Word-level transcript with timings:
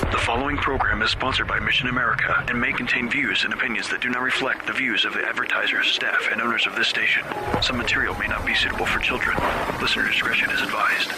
The 0.00 0.18
following 0.18 0.56
program 0.56 1.02
is 1.02 1.10
sponsored 1.10 1.46
by 1.46 1.60
Mission 1.60 1.88
America 1.88 2.42
and 2.48 2.58
may 2.58 2.72
contain 2.72 3.10
views 3.10 3.44
and 3.44 3.52
opinions 3.52 3.90
that 3.90 4.00
do 4.00 4.08
not 4.08 4.22
reflect 4.22 4.66
the 4.66 4.72
views 4.72 5.04
of 5.04 5.12
the 5.12 5.22
advertisers, 5.24 5.88
staff, 5.88 6.28
and 6.32 6.40
owners 6.40 6.66
of 6.66 6.74
this 6.74 6.88
station. 6.88 7.22
Some 7.62 7.76
material 7.76 8.14
may 8.14 8.26
not 8.26 8.46
be 8.46 8.54
suitable 8.54 8.86
for 8.86 8.98
children. 8.98 9.36
Listener 9.80 10.08
discretion 10.08 10.50
is 10.50 10.62
advised. 10.62 11.10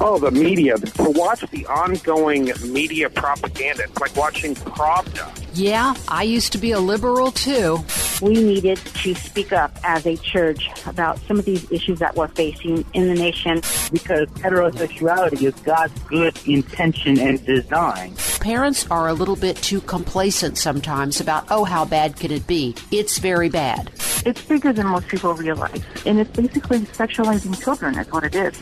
Oh, 0.00 0.18
the 0.18 0.30
media. 0.30 0.76
To 0.76 1.10
watch 1.10 1.40
the 1.50 1.66
ongoing 1.66 2.52
media 2.66 3.08
propaganda, 3.08 3.84
it's 3.84 3.98
like 3.98 4.14
watching 4.14 4.54
Pravda. 4.54 5.32
Yeah, 5.54 5.94
I 6.08 6.22
used 6.22 6.52
to 6.52 6.58
be 6.58 6.72
a 6.72 6.80
liberal 6.80 7.32
too. 7.32 7.78
We 8.20 8.34
needed 8.34 8.76
to 8.76 9.14
speak 9.14 9.52
up 9.52 9.76
as 9.84 10.06
a 10.06 10.16
church 10.18 10.68
about 10.86 11.18
some 11.20 11.38
of 11.38 11.44
these 11.44 11.70
issues 11.72 11.98
that 11.98 12.14
we're 12.14 12.28
facing 12.28 12.84
in 12.92 13.08
the 13.08 13.14
nation. 13.14 13.62
Because 13.90 14.28
heterosexuality 14.28 15.42
is 15.44 15.54
God's 15.62 15.98
good 16.02 16.38
intention 16.46 17.18
and 17.18 17.44
design. 17.44 18.14
Parents 18.40 18.86
are 18.90 19.08
a 19.08 19.14
little 19.14 19.36
bit 19.36 19.56
too 19.56 19.80
complacent 19.80 20.58
sometimes 20.58 21.20
about, 21.20 21.46
oh, 21.50 21.64
how 21.64 21.84
bad 21.84 22.16
can 22.16 22.30
it 22.30 22.46
be? 22.46 22.74
It's 22.90 23.18
very 23.18 23.48
bad. 23.48 23.90
It's 24.26 24.42
bigger 24.42 24.72
than 24.72 24.86
most 24.88 25.08
people 25.08 25.32
realize. 25.34 25.82
And 26.04 26.20
it's 26.20 26.30
basically 26.30 26.80
sexualizing 26.80 27.60
children, 27.62 27.98
is 27.98 28.10
what 28.12 28.24
it 28.24 28.34
is 28.34 28.60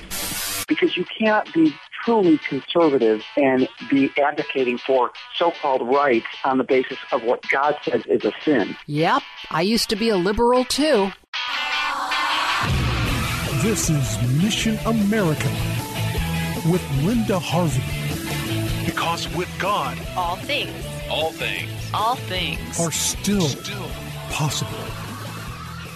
because 0.67 0.97
you 0.97 1.05
can't 1.05 1.53
be 1.53 1.75
truly 2.05 2.39
conservative 2.39 3.23
and 3.37 3.69
be 3.89 4.11
advocating 4.23 4.79
for 4.79 5.11
so-called 5.37 5.83
rights 5.89 6.27
on 6.45 6.59
the 6.59 6.65
basis 6.65 6.99
of 7.13 7.23
what 7.23 7.47
God 7.49 7.77
says 7.83 8.05
is 8.07 8.25
a 8.25 8.33
sin. 8.43 8.77
Yep, 8.87 9.23
I 9.51 9.63
used 9.63 9.89
to 9.91 9.97
be 9.97 10.09
a 10.11 10.17
liberal 10.17 10.65
too. 10.65 11.11
This 13.63 13.89
is 13.89 14.43
Mission 14.43 14.77
America 14.85 15.49
with 16.71 16.83
Linda 17.03 17.39
Harvey. 17.39 17.83
Because 18.85 19.35
with 19.35 19.49
God, 19.59 19.99
all 20.17 20.37
things, 20.37 20.85
all 21.09 21.33
things, 21.33 21.71
all 21.95 22.17
things 22.17 22.79
are 22.79 22.93
still, 22.93 23.49
still 23.49 23.89
possible. 24.31 25.04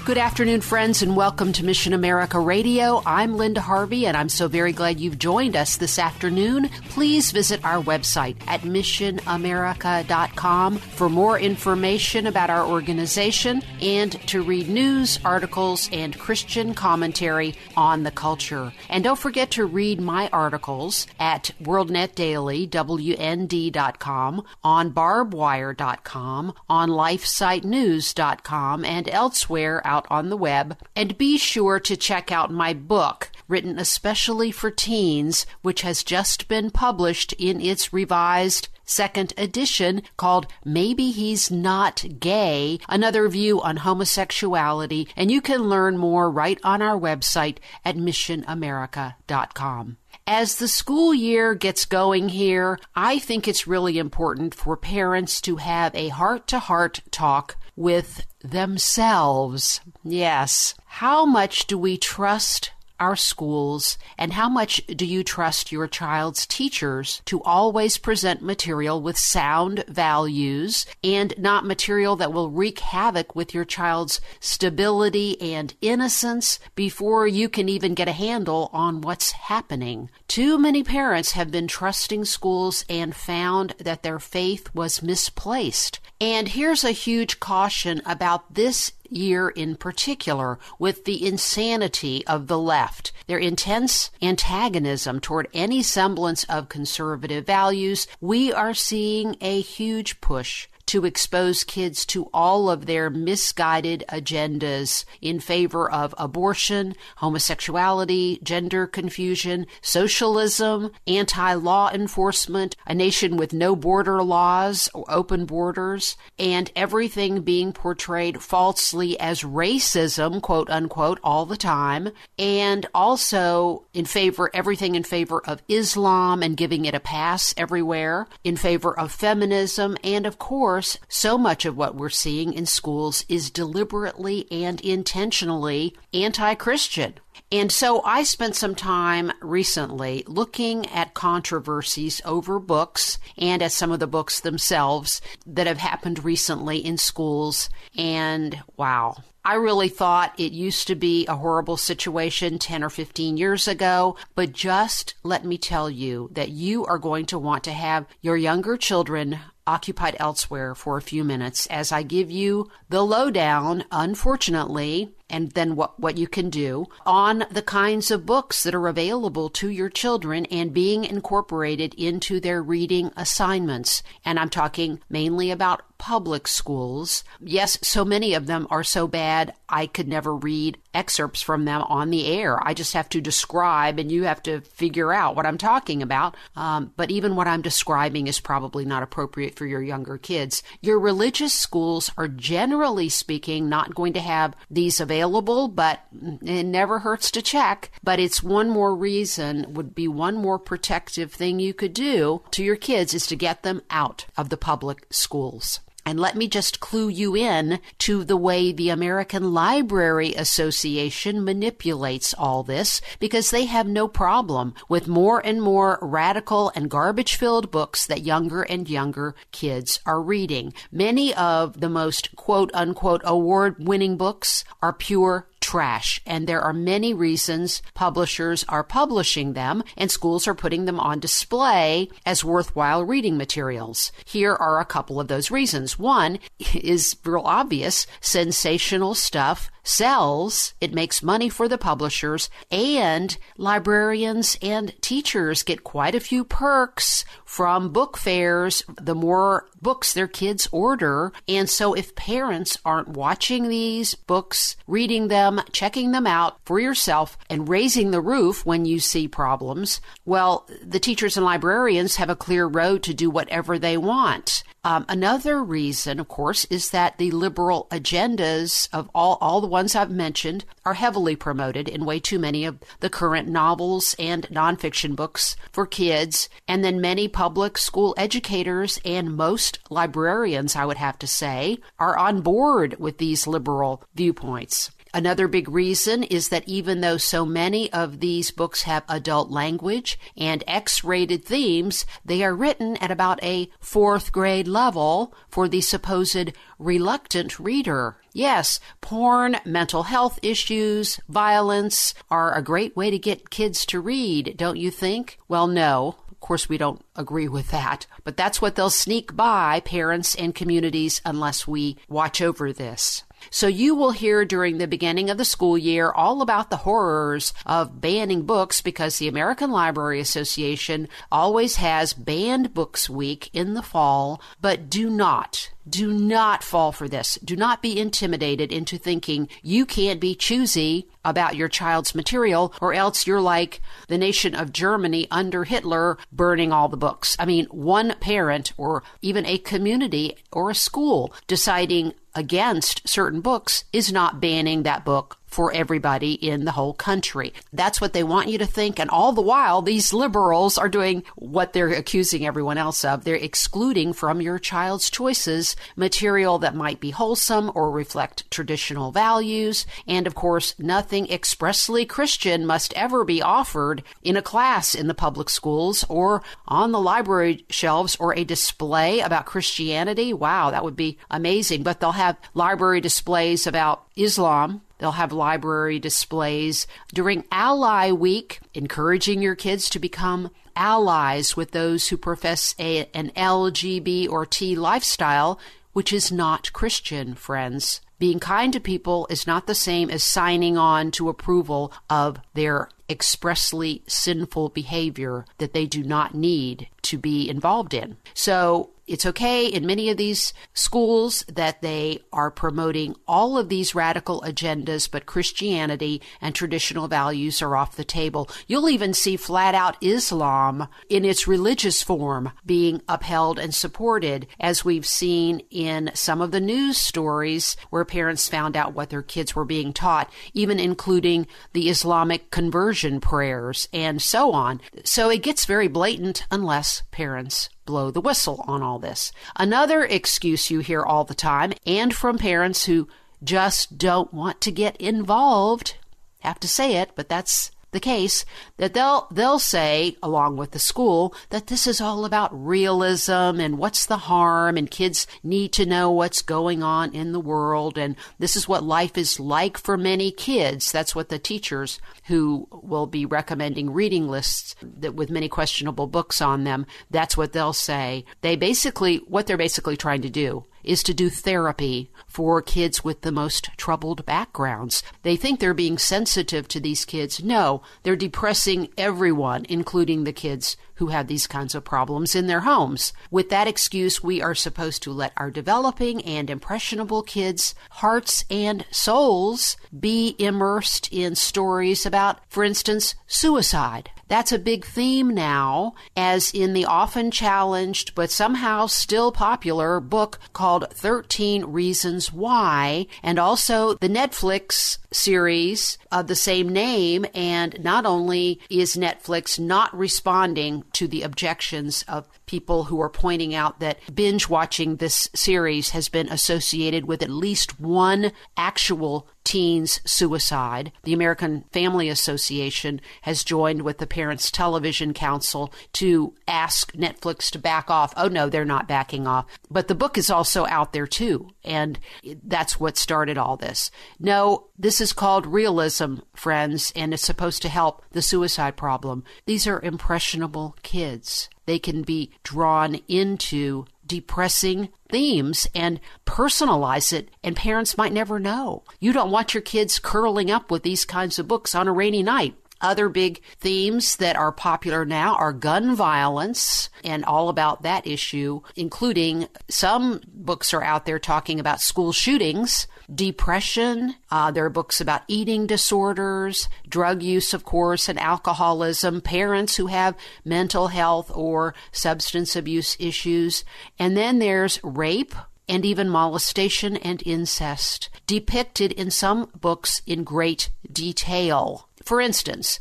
Good 0.09 0.17
afternoon, 0.17 0.63
friends, 0.63 1.03
and 1.03 1.15
welcome 1.15 1.53
to 1.53 1.63
Mission 1.63 1.93
America 1.93 2.41
Radio. 2.41 3.03
I'm 3.05 3.37
Linda 3.37 3.61
Harvey, 3.61 4.07
and 4.07 4.17
I'm 4.17 4.31
so 4.31 4.49
very 4.49 4.73
glad 4.73 4.99
you've 4.99 5.19
joined 5.19 5.55
us 5.55 5.77
this 5.77 5.99
afternoon. 5.99 6.71
Please 6.89 7.31
visit 7.31 7.63
our 7.63 7.83
website 7.83 8.37
at 8.47 8.63
missionamerica.com 8.63 10.79
for 10.79 11.11
more 11.11 11.39
information 11.39 12.27
about 12.27 12.49
our 12.49 12.67
organization 12.67 13.61
and 13.83 14.13
to 14.29 14.41
read 14.41 14.71
news, 14.71 15.19
articles, 15.27 15.91
and 15.93 16.19
Christian 16.19 16.73
commentary 16.73 17.55
on 17.77 18.03
the 18.03 18.11
culture. 18.11 18.73
And 18.89 19.05
don't 19.05 19.19
forget 19.19 19.51
to 19.51 19.67
read 19.67 20.01
my 20.01 20.31
articles 20.33 21.07
at 21.21 21.51
WorldNet 21.63 22.15
Daily, 22.15 22.67
WND.com, 22.67 24.43
on 24.65 24.91
barbwire.com, 24.91 26.55
on 26.67 26.89
LifeSiteNews.com, 26.89 28.85
and 28.87 29.07
elsewhere 29.11 29.87
out 29.87 29.98
on 30.11 30.29
the 30.29 30.37
web. 30.37 30.77
And 30.95 31.19
be 31.19 31.39
sure 31.39 31.81
to 31.81 31.97
check 31.97 32.31
out 32.31 32.53
my 32.53 32.73
book, 32.73 33.31
written 33.49 33.79
especially 33.79 34.51
for 34.51 34.71
teens, 34.71 35.47
which 35.63 35.83
has 35.83 36.05
just 36.05 36.49
been 36.49 36.71
published 36.71 37.33
in 37.35 37.61
its 37.61 37.93
revised 37.93 38.69
second 38.89 39.35
edition 39.37 40.03
called 40.17 40.47
Maybe 40.65 41.11
He's 41.11 41.51
Not 41.51 42.05
Gay, 42.21 42.79
another 42.89 43.29
view 43.29 43.61
on 43.61 43.79
homosexuality, 43.79 45.09
and 45.17 45.31
you 45.31 45.41
can 45.41 45.69
learn 45.69 45.99
more 45.99 46.31
right 46.31 46.59
on 46.65 46.83
our 46.83 46.99
website 46.99 47.59
at 47.85 47.97
missionamerica.com. 47.97 49.97
As 50.27 50.57
the 50.57 50.69
school 50.69 51.15
year 51.15 51.55
gets 51.55 51.87
going 51.87 52.29
here, 52.29 52.79
I 52.95 53.19
think 53.19 53.49
it's 53.49 53.67
really 53.67 53.99
important 53.99 54.55
for 54.55 54.77
parents 54.77 55.41
to 55.43 55.57
have 55.57 55.95
a 55.95 56.09
heart 56.09 56.47
to 56.49 56.59
heart 56.59 57.01
talk 57.11 57.57
with 57.79 58.27
themselves. 58.43 59.81
Yes. 60.03 60.75
How 60.85 61.25
much 61.25 61.67
do 61.67 61.79
we 61.79 61.97
trust 61.97 62.73
our 63.01 63.17
schools, 63.17 63.99
and 64.17 64.33
how 64.33 64.49
much 64.49 64.85
do 64.87 65.07
you 65.07 65.23
trust 65.23 65.73
your 65.73 65.87
child's 65.87 66.47
teachers 66.47 67.23
to 67.25 67.43
always 67.43 67.99
present 67.99 68.43
material 68.43 69.01
with 69.01 69.17
sound 69.17 69.85
values 69.89 70.87
and 71.03 71.35
not 71.39 71.65
material 71.65 72.17
that 72.17 72.33
will 72.33 72.51
wreak 72.51 72.81
havoc 72.81 73.35
with 73.35 73.55
your 73.55 73.65
child's 73.65 74.21
stability 74.41 75.41
and 75.41 75.75
innocence 75.81 76.59
before 76.75 77.27
you 77.27 77.49
can 77.49 77.69
even 77.69 77.95
get 77.95 78.09
a 78.09 78.13
handle 78.13 78.71
on 78.73 79.01
what's 79.01 79.33
happening? 79.33 80.11
Too 80.27 80.59
many 80.59 80.83
parents 80.83 81.33
have 81.33 81.51
been 81.51 81.69
trusting 81.69 82.25
schools 82.25 82.85
and 82.89 83.15
found 83.15 83.75
that 83.79 84.03
their 84.03 84.19
faith 84.19 84.75
was 84.75 85.03
misplaced. 85.03 86.01
And 86.21 86.49
here's 86.49 86.83
a 86.83 86.91
huge 86.91 87.39
caution 87.39 88.03
about 88.05 88.55
this 88.55 88.93
year 89.09 89.49
in 89.49 89.77
particular 89.77 90.59
with 90.79 91.05
the 91.05 91.27
insanity 91.27 92.27
of 92.27 92.47
the 92.47 92.59
left, 92.59 93.13
their 93.27 93.39
intense 93.39 94.11
antagonism 94.21 95.21
toward 95.21 95.49
any 95.53 95.83
semblance 95.83 96.45
of 96.45 96.69
conservative 96.69 97.47
values. 97.47 98.07
We 98.21 98.53
are 98.53 98.75
seeing 98.75 99.37
a 99.41 99.61
huge 99.61 100.21
push 100.21 100.69
to 100.89 101.05
expose 101.05 101.65
kids 101.65 102.07
to 102.07 102.31
all 102.33 102.71
of 102.71 102.87
their 102.87 103.11
misguided 103.11 104.03
agendas 104.09 105.05
in 105.21 105.39
favor 105.39 105.91
of 105.91 106.15
abortion, 106.17 106.95
homosexuality, 107.19 108.43
gender 108.43 108.87
confusion, 108.87 109.67
socialism, 109.83 110.91
anti 111.07 111.53
law 111.55 111.91
enforcement, 111.93 112.75
a 112.87 112.95
nation 112.95 113.37
with 113.37 113.53
no 113.53 113.77
border 113.77 114.23
laws 114.23 114.89
or 114.95 115.05
open 115.09 115.45
borders, 115.45 116.17
and 116.39 116.71
everything 116.75 117.43
being 117.43 117.73
portrayed 117.73 118.43
falsely 118.43 119.19
as 119.21 119.43
racism, 119.43 120.41
quote 120.41 120.71
unquote, 120.71 121.21
all 121.23 121.45
the 121.45 121.57
time, 121.57 122.09
and 122.39 122.87
also 122.95 123.85
in 123.93 124.07
favor, 124.07 124.51
everything 124.55 124.95
in 124.95 125.03
favor 125.03 125.43
of 125.47 125.63
Islam 125.69 126.43
and 126.43 126.57
giving 126.57 126.87
it 126.87 126.95
a 126.95 127.01
pass 127.01 127.53
everywhere, 127.59 128.27
in 128.43 128.57
favor 128.57 128.99
of 128.99 129.13
feminism, 129.13 129.97
and 130.03 130.25
of 130.25 130.39
course, 130.39 130.78
course, 130.79 130.97
so 131.09 131.37
much 131.37 131.65
of 131.65 131.77
what 131.77 131.97
we're 131.97 132.09
seeing 132.09 132.53
in 132.53 132.65
schools 132.65 133.25
is 133.29 133.51
deliberately 133.51 134.47
and 134.49 134.81
intentionally 134.83 135.93
anti 136.15 136.55
Christian. 136.55 137.15
And 137.51 137.73
so 137.73 138.01
I 138.05 138.23
spent 138.23 138.55
some 138.55 138.77
time 138.77 139.33
recently 139.41 140.23
looking 140.29 140.87
at 140.87 141.15
controversies 141.15 142.21
over 142.25 142.61
books 142.61 143.19
and 143.37 143.61
at 143.61 143.73
some 143.73 143.91
of 143.91 143.99
the 143.99 144.07
books 144.07 144.39
themselves 144.39 145.21
that 145.47 145.67
have 145.67 145.79
happened 145.79 146.25
recently 146.25 146.79
in 146.79 146.97
schools. 146.97 147.71
And 147.97 148.63
wow, 148.77 149.17
I 149.45 149.55
really 149.55 149.89
thought 149.89 150.39
it 150.39 150.53
used 150.53 150.89
to 150.89 150.95
be 150.95 151.27
a 151.27 151.37
horrible 151.37 151.79
situation 151.79 152.59
10 152.59 152.85
or 152.85 152.91
15 152.91 153.39
years 153.39 153.67
ago, 153.67 154.15
but 154.35 154.53
just 154.53 155.15
let 155.23 155.45
me 155.45 155.57
tell 155.57 155.89
you 155.89 156.29
that 156.33 156.51
you 156.51 156.85
are 156.85 156.99
going 156.99 157.25
to 157.27 157.39
want 157.39 157.65
to 157.65 157.73
have 157.73 158.07
your 158.21 158.37
younger 158.37 158.77
children 158.77 159.41
occupied 159.69 160.17
elsewhere 160.19 160.75
for 160.75 160.97
a 160.97 161.03
few 161.03 161.23
minutes 161.23 161.67
as 161.67 161.93
I 161.93 162.03
give 162.03 162.31
you 162.31 162.71
the 162.89 163.03
lowdown, 163.03 163.85
unfortunately, 163.93 165.15
and 165.29 165.53
then 165.53 165.77
what, 165.77 166.01
what 166.01 166.17
you 166.17 166.27
can 166.27 166.49
do 166.49 166.87
on 167.05 167.45
the 167.51 167.61
kinds 167.63 168.11
of 168.11 168.25
books 168.25 168.63
that 168.63 168.75
are 168.75 168.89
available 168.89 169.51
to 169.51 169.69
your 169.69 169.91
children 169.91 170.47
and 170.47 170.73
being 170.73 171.05
incorporated 171.05 171.93
into 171.95 172.41
their 172.41 172.63
reading 172.63 173.13
assignments. 173.15 174.03
And 174.25 174.39
I'm 174.39 174.49
talking 174.49 175.01
mainly 175.11 175.51
about 175.51 175.83
public 175.99 176.49
schools. 176.49 177.25
Yes, 177.41 177.79
so 177.83 178.05
many 178.05 178.35
of 178.35 178.47
them 178.47 178.67
are 178.71 178.85
so 178.85 179.07
bad, 179.07 179.55
I 179.69 179.87
could 179.87 180.09
never 180.09 180.35
read 180.35 180.79
excerpts 180.95 181.43
from 181.43 181.65
them 181.65 181.83
on 181.83 182.11
the 182.11 182.27
air. 182.27 182.59
I 182.67 182.73
just 182.73 182.95
have 182.95 183.09
to 183.11 183.21
describe, 183.21 183.99
and 183.99 184.11
you 184.11 184.25
have 184.25 184.43
to 184.45 184.61
figure 184.63 185.13
out 185.13 185.37
what 185.37 185.47
I'm 185.47 185.59
talking 185.59 186.03
about. 186.03 186.37
Um, 186.57 186.93
but 186.97 187.11
even 187.11 187.37
what 187.37 187.47
I'm 187.47 187.63
describing 187.63 188.27
is 188.27 188.41
probably 188.41 188.85
not 188.85 189.03
appropriate 189.03 189.57
for 189.57 189.67
your 189.67 189.83
younger 189.83 190.19
kids. 190.19 190.63
Your 190.81 190.99
religious 190.99 191.53
schools 191.53 192.11
are 192.17 192.29
generally 192.29 193.09
speaking 193.09 193.69
not 193.69 193.95
going 193.95 194.15
to 194.15 194.21
have 194.21 194.55
these 194.71 195.01
available, 195.01 195.69
but 195.69 196.01
it 196.43 196.65
never 196.65 197.01
hurts 197.01 197.31
to 197.33 197.43
check. 197.43 197.91
But 198.03 198.19
it's 198.19 198.43
one 198.43 198.71
more 198.71 198.95
reason, 198.95 199.75
would 199.75 199.95
be 199.95 200.09
one 200.09 200.37
more 200.37 200.59
protective 200.59 201.33
thing 201.33 201.61
you 201.61 201.75
could 201.75 201.93
do 201.93 202.43
to 202.53 202.65
your 202.65 202.77
kids 202.77 203.15
is 203.15 203.27
to 203.27 203.37
get 203.37 203.63
them 203.63 203.83
out 203.91 204.27
of 204.37 204.49
the 204.49 204.57
public 204.57 205.07
schools. 205.11 205.81
And 206.09 206.19
let 206.19 206.37
me 206.37 206.49
just 206.49 206.81
clue 206.81 207.11
you 207.11 207.37
in 207.37 207.81
to 207.99 208.25
the 208.25 208.35
way 208.35 208.73
the 208.73 208.89
American 208.89 209.53
Library 209.53 210.33
Association 210.33 211.45
manipulates 211.45 212.33
all 212.33 212.63
this 212.63 213.03
because 213.21 213.51
they 213.51 213.67
have 213.67 213.87
no 213.87 214.09
problem 214.09 214.73
with 214.89 215.07
more 215.07 215.45
and 215.45 215.61
more 215.61 215.99
radical 216.01 216.73
and 216.75 216.89
garbage 216.89 217.37
filled 217.37 217.71
books 217.71 218.07
that 218.07 218.23
younger 218.23 218.63
and 218.63 218.89
younger 218.89 219.35
kids 219.53 220.01
are 220.07 220.23
reading. 220.23 220.73
Many 220.91 221.35
of 221.35 221.79
the 221.79 221.91
most 221.91 222.35
quote 222.37 222.71
unquote 222.73 223.21
award 223.23 223.77
winning 223.79 224.17
books 224.17 224.65
are 224.81 224.95
pure 224.95 225.47
trash. 225.61 226.21
And 226.27 226.47
there 226.47 226.63
are 226.63 226.73
many 226.73 227.15
reasons 227.15 227.83
publishers 227.95 228.65
are 228.69 228.85
publishing 228.85 229.53
them 229.53 229.83
and 229.97 230.11
schools 230.11 230.47
are 230.47 230.55
putting 230.55 230.85
them 230.85 230.99
on 231.01 231.21
display 231.21 232.09
as 232.25 232.45
worthwhile 232.45 233.05
reading 233.05 233.37
materials. 233.37 234.13
Here 234.25 234.55
are 234.55 234.81
a 234.81 234.85
couple 234.85 235.21
of 235.21 235.29
those 235.29 235.51
reasons. 235.51 235.99
One 235.99 236.39
is 236.75 237.17
real 237.25 237.43
obvious 237.45 238.07
sensational 238.21 239.15
stuff 239.15 239.71
sells, 239.89 240.75
it 240.83 240.93
makes 240.93 241.23
money 241.23 241.49
for 241.49 241.67
the 241.67 241.79
publishers, 241.79 242.51
and 242.71 243.39
librarians 243.57 244.59
and 244.61 244.95
teachers 245.01 245.63
get 245.63 245.83
quite 245.83 246.15
a 246.15 246.21
few 246.21 246.45
perks 246.45 247.25
from 247.45 247.91
book 247.91 248.19
fairs 248.19 248.85
the 249.01 249.15
more 249.15 249.67
books 249.81 250.13
their 250.13 250.29
kids 250.29 250.69
order. 250.71 251.33
And 251.49 251.71
so 251.71 251.95
if 251.95 252.15
parents 252.15 252.77
aren't 252.85 253.09
watching 253.09 253.69
these 253.69 254.15
books, 254.15 254.77
reading 254.87 255.29
them, 255.29 255.48
checking 255.73 256.13
them 256.13 256.27
out 256.27 256.59
for 256.65 256.79
yourself, 256.79 257.39
and 257.49 257.69
raising 257.69 258.11
the 258.11 258.21
roof 258.21 258.65
when 258.67 258.85
you 258.85 259.01
see 259.01 259.27
problems, 259.29 260.01
well, 260.25 260.69
the 260.83 261.01
teachers 261.01 261.37
and 261.37 261.47
librarians 261.47 262.17
have 262.17 262.31
a 262.31 262.37
clear 262.37 262.67
road 262.67 263.03
to 263.05 263.15
do 263.15 263.31
whatever 263.31 263.79
they 263.79 263.97
want. 263.97 264.63
Um, 264.85 265.05
another 265.09 265.63
reason, 265.63 266.21
of 266.21 266.29
course, 266.29 266.65
is 266.67 266.91
that 266.91 267.19
the 267.19 267.31
liberal 267.33 267.89
agendas 267.91 268.89
of 268.93 269.11
all, 269.15 269.37
all 269.41 269.61
the 269.61 269.67
ones 269.67 269.95
I've 269.95 270.11
mentioned 270.11 270.65
are 270.85 270.95
heavily 270.95 271.37
promoted 271.37 271.89
in 271.89 272.05
way 272.05 272.21
too 272.21 272.39
many 272.39 272.65
of 272.65 272.79
the 273.01 273.11
current 273.11 273.49
novels 273.49 274.15
and 274.19 274.47
nonfiction 274.49 275.17
books 275.17 275.57
for 275.73 275.85
kids. 275.85 276.49
And 276.67 276.85
then 276.85 277.01
many 277.01 277.29
public 277.29 277.77
school 277.77 278.15
educators 278.17 279.01
and 279.05 279.37
most 279.37 279.81
librarians, 279.91 280.77
I 280.77 280.87
would 280.87 280.97
have 280.97 281.19
to 281.19 281.27
say, 281.27 281.79
are 281.99 282.17
on 282.17 282.41
board 282.41 282.97
with 282.99 283.19
these 283.19 283.47
liberal 283.47 284.05
viewpoints. 284.15 284.91
Another 285.19 285.49
big 285.49 285.69
reason 285.69 286.23
is 286.23 286.51
that 286.51 286.63
even 286.69 287.01
though 287.01 287.17
so 287.17 287.45
many 287.45 287.93
of 287.93 288.21
these 288.21 288.53
books 288.53 288.83
have 288.83 289.03
adult 289.09 289.51
language 289.51 290.17
and 290.37 290.63
X 290.69 291.03
rated 291.03 291.45
themes, 291.45 292.07
they 292.25 292.45
are 292.45 292.55
written 292.55 292.97
at 292.99 293.11
about 293.11 293.43
a 293.43 293.69
fourth 293.81 294.31
grade 294.31 294.69
level 294.69 295.35
for 295.49 295.67
the 295.67 295.81
supposed 295.81 296.53
reluctant 296.79 297.59
reader. 297.59 298.19
Yes, 298.33 298.79
porn, 299.01 299.57
mental 299.65 300.05
health 300.05 300.39
issues, 300.41 301.19
violence 301.29 302.15
are 302.31 302.55
a 302.55 302.63
great 302.63 302.95
way 302.97 303.11
to 303.11 303.19
get 303.19 303.51
kids 303.51 303.85
to 303.87 303.99
read, 303.99 304.55
don't 304.57 304.77
you 304.77 304.93
think? 304.93 305.37
Well, 305.49 305.67
no. 305.67 306.15
Of 306.31 306.39
course, 306.39 306.69
we 306.69 306.79
don't 306.79 307.05
agree 307.17 307.49
with 307.49 307.73
that, 307.73 308.07
but 308.23 308.37
that's 308.37 308.63
what 308.63 308.77
they'll 308.77 308.91
sneak 308.91 309.35
by 309.35 309.81
parents 309.81 310.37
and 310.37 310.55
communities 310.55 311.21
unless 311.25 311.67
we 311.67 311.97
watch 312.09 312.41
over 312.41 312.73
this. 312.73 313.25
So 313.51 313.67
you 313.67 313.95
will 313.95 314.11
hear 314.11 314.45
during 314.45 314.79
the 314.79 314.87
beginning 314.87 315.31
of 315.31 315.39
the 315.39 315.45
school 315.45 315.79
year 315.79 316.11
all 316.11 316.43
about 316.43 316.71
the 316.71 316.79
horrors 316.79 317.53
of 317.65 318.01
banning 318.01 318.43
books 318.43 318.81
because 318.81 319.19
the 319.19 319.29
American 319.29 319.71
Library 319.71 320.21
Association 320.21 321.09
always 321.31 321.77
has 321.77 322.13
banned 322.13 322.75
books 322.75 323.09
week 323.09 323.51
in 323.53 323.75
the 323.75 323.83
fall, 323.83 324.41
but 324.61 324.91
do 324.91 325.09
not 325.11 325.71
do 325.89 326.13
not 326.13 326.63
fall 326.63 326.93
for 326.93 327.09
this. 327.09 327.39
Do 327.45 327.57
not 327.57 327.83
be 327.83 327.99
intimidated 327.99 328.73
into 328.73 328.99
thinking 328.99 329.49
you 329.63 329.87
can't 329.87 330.21
be 330.21 330.35
choosy 330.35 331.09
about 331.25 331.57
your 331.57 331.69
child's 331.69 332.15
material, 332.15 332.73
or 332.81 332.95
else 332.95 333.27
you're 333.27 333.41
like 333.41 333.81
the 334.09 334.19
nation 334.19 334.55
of 334.55 334.73
Germany 334.73 335.27
under 335.31 335.65
Hitler 335.65 336.19
burning 336.33 336.73
all 336.73 336.89
the 336.89 336.97
books. 336.97 337.37
I 337.39 337.47
mean, 337.47 337.67
one 337.67 338.15
parent 338.21 338.73
or 338.77 339.03
even 339.23 339.45
a 339.47 339.59
community 339.59 340.37
or 340.53 340.71
a 340.71 340.75
school 340.75 341.33
deciding 341.47 342.15
against 342.35 343.09
certain 343.09 343.41
books 343.41 343.85
is 343.93 344.13
not 344.13 344.41
banning 344.41 344.85
that 344.85 345.05
book 345.05 345.38
for 345.49 345.73
everybody 345.73 346.35
in 346.35 346.65
the 346.65 346.73
whole 346.73 346.95
country. 346.95 347.53
That's 347.73 348.01
what 348.01 348.13
they 348.13 348.23
want 348.23 348.49
you 348.49 348.59
to 348.59 348.67
think. 348.67 349.01
And 349.01 349.11
all 349.11 349.33
the 349.33 349.43
while, 349.43 349.83
these 349.83 350.13
liberals 350.13 350.79
are 350.79 350.89
doing 350.89 351.25
what 351.35 351.73
they're 351.73 351.89
accusing 351.89 352.47
everyone 352.47 352.79
else 352.79 353.05
of. 353.05 353.25
They're 353.25 353.35
excluding 353.35 354.13
from 354.13 354.41
your 354.41 354.59
child's 354.59 355.11
choices 355.11 355.75
material 355.97 356.59
that 356.59 356.75
might 356.75 357.01
be 357.01 357.11
wholesome 357.11 357.73
or 357.75 357.91
reflect 357.91 358.49
traditional 358.51 359.11
values. 359.11 359.87
And 360.07 360.27
of 360.27 360.35
course, 360.35 360.79
nothing 360.79 361.31
expressly 361.31 362.05
Christian 362.05 362.67
must 362.67 362.93
ever 362.95 363.25
be 363.25 363.43
offered 363.43 364.03
in 364.23 364.37
a 364.37 364.43
class 364.43 364.95
in 364.95 365.09
the 365.09 365.15
public 365.15 365.49
schools 365.49 366.05
or 366.09 366.43
on 366.67 366.93
the 366.93 367.01
library 367.01 367.65
shelves 367.71 368.17
or 368.17 368.35
a 368.35 368.45
display 368.45 369.21
about 369.21 369.47
Christianity. 369.47 370.33
Wow, 370.33 370.71
that 370.71 370.85
would 370.85 370.97
be 370.97 371.19
amazing. 371.31 371.83
But 371.83 372.01
they'll 372.01 372.13
have 372.13 372.37
library 372.55 373.01
displays 373.01 373.67
about 373.67 374.05
Islam 374.17 374.83
They'll 374.99 375.13
have 375.13 375.33
library 375.33 375.99
displays 375.99 376.87
during 377.15 377.45
Ally 377.51 378.11
Week, 378.11 378.61
encouraging 378.75 379.41
your 379.43 379.55
kids 379.55 379.89
to 379.91 379.99
become 379.99 380.51
allies 380.75 381.57
with 381.57 381.71
those 381.71 382.09
who 382.09 382.17
profess 382.17 382.75
a, 382.79 383.09
an 383.15 383.31
LGB 383.37 384.29
or 384.29 384.45
T 384.45 384.77
lifestyle, 384.77 385.59
which 385.93 386.13
is 386.13 386.31
not 386.31 386.73
Christian, 386.73 387.35
friends. 387.35 388.01
Being 388.19 388.41
kind 388.41 388.73
to 388.73 388.81
people 388.81 389.27
is 389.31 389.47
not 389.47 389.67
the 389.67 389.75
same 389.75 390.11
as 390.11 390.25
signing 390.25 390.77
on 390.77 391.13
to 391.13 391.29
approval 391.29 391.93
of 392.11 392.41
their 392.55 392.89
expressly 393.09 394.03
sinful 394.07 394.71
behavior 394.71 395.45
that 395.59 395.73
they 395.73 395.87
do 395.87 396.03
not 396.03 396.35
need 396.35 396.89
to 397.03 397.19
be 397.19 397.49
involved 397.49 397.95
in. 397.95 398.17
So 398.35 398.91
it's 399.09 399.25
okay 399.25 399.67
in 399.67 399.87
many 399.87 400.11
of 400.11 400.19
these 400.19 400.53
schools 400.75 401.43
that 401.49 401.81
they 401.81 402.21
are 402.31 402.51
promoting 402.51 403.17
all 403.27 403.57
of 403.57 403.71
these 403.71 403.95
radical 403.95 404.43
agendas, 404.43 405.11
but 405.11 405.25
Christianity 405.25 406.21
and 406.43 406.55
traditional 406.55 407.09
values 407.09 407.63
are 407.63 407.75
off 407.75 407.97
the 407.97 408.05
table. 408.05 408.51
You'll 408.67 408.91
even 408.91 409.15
see 409.15 409.39
flat 409.39 409.75
out 409.75 409.97
Islam 410.03 410.89
in 411.09 411.25
its 411.25 411.49
religious 411.49 412.03
form 412.03 412.53
being 412.67 413.01
upheld 413.09 413.59
and 413.59 413.75
supported, 413.75 414.47
as 414.61 414.85
we've 414.85 415.07
seen 415.07 415.63
in 415.71 416.11
some 416.13 416.43
of 416.43 416.51
the 416.51 416.61
news 416.61 416.99
stories 416.99 417.79
where 417.89 418.05
parents 418.05 418.47
found 418.47 418.77
out 418.77 418.93
what 418.93 419.09
their 419.09 419.23
kids 419.23 419.57
were 419.57 419.65
being 419.65 419.95
taught, 419.95 420.31
even 420.53 420.79
including 420.79 421.47
the 421.73 421.89
Islamic 421.89 422.51
conversion 422.99 423.21
prayers 423.21 423.89
and 423.93 424.21
so 424.21 424.53
on. 424.53 424.81
So 425.05 425.31
it 425.31 425.43
gets 425.43 425.67
very 425.67 425.87
blatant 425.89 426.45
unless 426.51 427.03
parents 427.13 427.69
blow 427.87 428.11
the 428.11 428.21
whistle 428.21 428.65
on 428.67 428.83
all 428.83 428.99
this. 428.99 429.31
Another 429.57 430.05
excuse 430.05 430.71
you 430.71 430.81
hear 430.81 431.03
all 431.03 431.25
the 431.25 431.35
time, 431.35 431.73
and 431.87 432.13
from 432.13 432.39
parents 432.39 432.87
who 432.87 433.09
just 433.45 433.99
don't 433.99 434.35
want 434.35 434.61
to 434.63 434.73
get 434.73 434.97
involved, 434.97 435.95
have 436.41 436.59
to 436.61 436.69
say 436.69 436.97
it, 436.97 437.13
but 437.15 437.29
that's 437.29 437.71
the 437.91 438.01
case 438.01 438.45
that 438.77 438.95
they'll 438.95 439.29
they'll 439.31 439.59
say 439.59 440.17
along 440.23 440.57
with 440.57 440.73
the 440.73 440.79
school 440.79 441.35
that 441.51 441.69
this 441.69 441.87
is 441.87 442.01
all 442.01 442.25
about 442.25 442.51
realism 442.53 443.33
and 443.61 443.79
what's 443.79 444.07
the 444.07 444.19
harm 444.19 444.77
and 444.77 444.91
kids 444.91 445.27
need 445.43 445.73
to 445.73 445.87
know 445.87 446.11
what's 446.11 446.43
going 446.43 446.83
on 446.83 447.15
in 447.15 447.33
the 447.33 447.41
world. 447.41 447.97
And 447.97 448.17
this 448.39 448.57
is 448.57 448.69
what 448.69 448.85
life 448.85 449.17
is 449.17 449.41
like 449.41 449.79
for 449.79 449.97
many 449.97 450.31
kids. 450.31 450.93
That's 450.93 451.15
what 451.15 451.29
the 451.29 451.39
teachers 451.39 452.01
who 452.27 452.69
will 452.71 453.07
be 453.07 453.25
recommending 453.25 453.93
reading 453.93 454.29
lists 454.29 454.75
that 454.83 455.15
with 455.15 455.31
many 455.31 455.49
questionable 455.49 456.07
books 456.07 456.41
on 456.41 456.65
them 456.65 456.87
that's 457.11 457.37
what 457.37 457.53
they'll 457.53 457.73
say. 457.73 458.25
They 458.41 458.57
basically 458.57 459.19
what 459.29 459.47
they're 459.47 459.57
basically 459.57 459.97
trying 459.97 460.23
to 460.23 460.31
do 460.31 460.65
is 460.85 461.03
to 461.03 461.15
do 461.15 461.31
therapy 461.31 462.11
for 462.27 462.63
kids 462.63 463.05
with 463.05 463.23
the 463.23 463.33
most 463.33 463.71
troubled 463.77 464.25
backgrounds. 464.27 465.03
They 465.23 465.37
think 465.37 465.61
they're 465.61 465.75
being 465.75 465.99
sensitive 465.99 466.69
to 466.69 466.81
these 466.81 467.05
kids. 467.05 467.43
No, 467.43 467.83
they're 468.03 468.17
depressing 468.17 468.89
everyone, 468.97 469.67
including 469.69 470.25
the 470.25 470.33
kids 470.33 470.77
who 470.95 471.09
have 471.09 471.29
these 471.29 471.47
kinds 471.47 471.75
of 471.75 471.85
problems 471.85 472.35
in 472.35 472.49
their 472.49 472.61
homes. 472.61 473.13
With 473.31 473.51
that 473.51 473.69
excuse, 473.69 474.23
we 474.23 474.43
are 474.43 474.55
supposed 474.55 475.03
to 475.05 475.13
let 475.13 475.33
our 475.37 475.51
developing 475.51 476.23
and 476.25 476.51
impressionable 476.51 477.23
kids' 477.23 477.75
hearts 477.91 478.45
and 478.51 478.85
souls 478.91 479.77
be 479.99 480.35
immersed 480.39 481.09
in 481.13 481.35
stories 481.37 482.05
about, 482.05 482.41
for 482.49 482.65
instance, 482.65 483.15
suicide. 483.27 484.11
That's 484.29 484.53
a 484.53 484.59
big 484.59 484.85
theme 484.85 485.31
now, 485.31 485.95
as 486.17 486.51
in 486.53 486.75
the 486.75 486.85
often 486.85 487.31
challenged 487.31 488.15
but 488.15 488.31
somehow 488.31 488.87
still 488.87 489.33
popular 489.33 490.01
book 490.01 490.39
called 490.53 490.93
13 490.93 491.65
Reasons 491.65 492.33
Why, 492.33 493.07
and 493.23 493.39
also 493.39 493.95
the 493.95 494.09
Netflix 494.09 494.99
series 495.11 495.99
of 496.13 496.27
the 496.27 496.35
same 496.35 496.69
name. 496.69 497.27
And 497.35 497.83
not 497.83 498.05
only 498.07 498.61
is 498.69 498.97
Netflix 498.97 499.59
not 499.59 499.97
responding 499.97 500.85
to 500.93 501.09
the 501.09 501.23
objections 501.23 502.05
of 502.07 502.29
people 502.47 502.85
who 502.85 503.01
are 503.01 503.11
pointing 503.11 503.55
out 503.55 503.81
that 503.81 503.99
binge 504.15 504.49
watching 504.49 504.97
this 504.97 505.31
series 505.35 505.91
has 505.91 506.09
been 506.09 506.29
associated 506.29 507.07
with 507.07 507.23
at 507.23 507.31
least 507.31 507.81
one 507.81 508.33
actual 508.57 509.29
teens 509.49 510.03
suicide. 510.05 510.93
The 511.05 511.15
American 511.15 511.65
Family 511.73 512.11
Association 512.11 513.01
has 513.23 513.43
joined 513.43 513.81
with 513.81 513.97
the 513.97 514.07
Parents 514.07 514.51
Television 514.51 515.15
Council 515.15 515.73
to 515.95 516.35
ask 516.47 516.93
Netflix 516.93 517.51
to 517.53 517.59
back 517.59 517.89
off. 517.89 518.13
Oh 518.15 518.29
no, 518.29 518.51
they're 518.51 518.67
not 518.67 518.87
backing 518.87 519.27
off. 519.27 519.47
But 519.71 519.89
the 519.89 519.95
book 519.95 520.19
is 520.19 520.29
also 520.29 520.67
out 520.67 520.93
there 520.93 521.07
too, 521.07 521.49
and 521.65 521.99
that's 522.45 522.79
what 522.79 522.99
started 522.99 523.39
all 523.39 523.57
this. 523.57 523.91
No, 524.21 524.67
this 524.79 525.01
is 525.01 525.15
called 525.15 525.47
realism, 525.47 526.17
friends, 526.35 526.93
and 526.95 527.15
it's 527.15 527.23
supposed 527.23 527.63
to 527.63 527.71
help 527.71 528.05
the 528.13 528.21
suicide 528.21 528.77
problem. 528.77 529.25
These 529.47 529.67
are 529.67 529.81
impressionable 529.81 530.77
kids. 530.83 531.49
They 531.65 531.79
can 531.79 532.03
be 532.03 532.33
drawn 532.43 532.97
into 533.09 533.87
depressing 534.09 534.89
themes 535.11 535.69
and 535.75 536.01
personalize 536.27 537.13
it, 537.13 537.31
and 537.45 537.55
parents 537.55 537.97
might 537.97 538.13
never 538.13 538.41
know. 538.41 538.83
You 538.99 539.13
don't 539.13 539.31
want 539.31 539.55
your 539.55 539.63
kids 539.63 539.99
curling 539.99 540.51
up 540.51 540.71
with 540.71 540.83
these 540.83 541.05
kinds 541.05 541.39
of 541.39 541.47
books 541.47 541.75
on 541.75 541.87
a 541.87 541.93
rainy 541.93 542.23
night. 542.23 542.57
Other 542.81 543.09
big 543.09 543.43
themes 543.59 544.17
that 544.17 544.37
are 544.37 544.53
popular 544.53 545.05
now 545.05 545.35
are 545.35 545.53
gun 545.53 545.97
violence 545.97 546.91
and 547.03 547.25
all 547.25 547.49
about 547.49 547.83
that 547.83 548.07
issue, 548.07 548.61
including 548.77 549.49
some 549.69 550.21
books 550.29 550.73
are 550.73 550.83
out 550.83 551.05
there 551.05 551.19
talking 551.19 551.59
about 551.59 551.81
school 551.81 552.13
shootings, 552.13 552.87
depression. 553.13 554.15
Uh, 554.31 554.51
there 554.51 554.65
are 554.65 554.71
books 554.71 555.01
about 555.01 555.23
eating 555.29 555.67
disorders, 555.67 556.69
drug 556.89 557.23
use, 557.23 557.55
of 557.55 557.65
course, 557.65 558.09
and 558.09 558.19
alcoholism, 558.19 559.21
parents 559.21 559.77
who 559.77 559.87
have 559.87 560.17
mental 560.45 560.89
health 560.89 561.31
or 561.35 561.75
substance 561.93 562.55
abuse 562.55 562.97
issues. 563.01 563.65
And 563.99 564.17
then 564.17 564.39
there's 564.39 564.81
rape, 564.83 565.35
and 565.69 565.85
even 565.85 566.09
molestation 566.09 566.97
and 566.97 567.23
incest, 567.27 568.09
depicted 568.27 568.93
in 568.93 569.11
some 569.11 569.51
books 569.59 570.01
in 570.07 570.25
great 570.25 570.71
detail. 570.91 571.89
For 572.05 572.23
instance, 572.23 572.81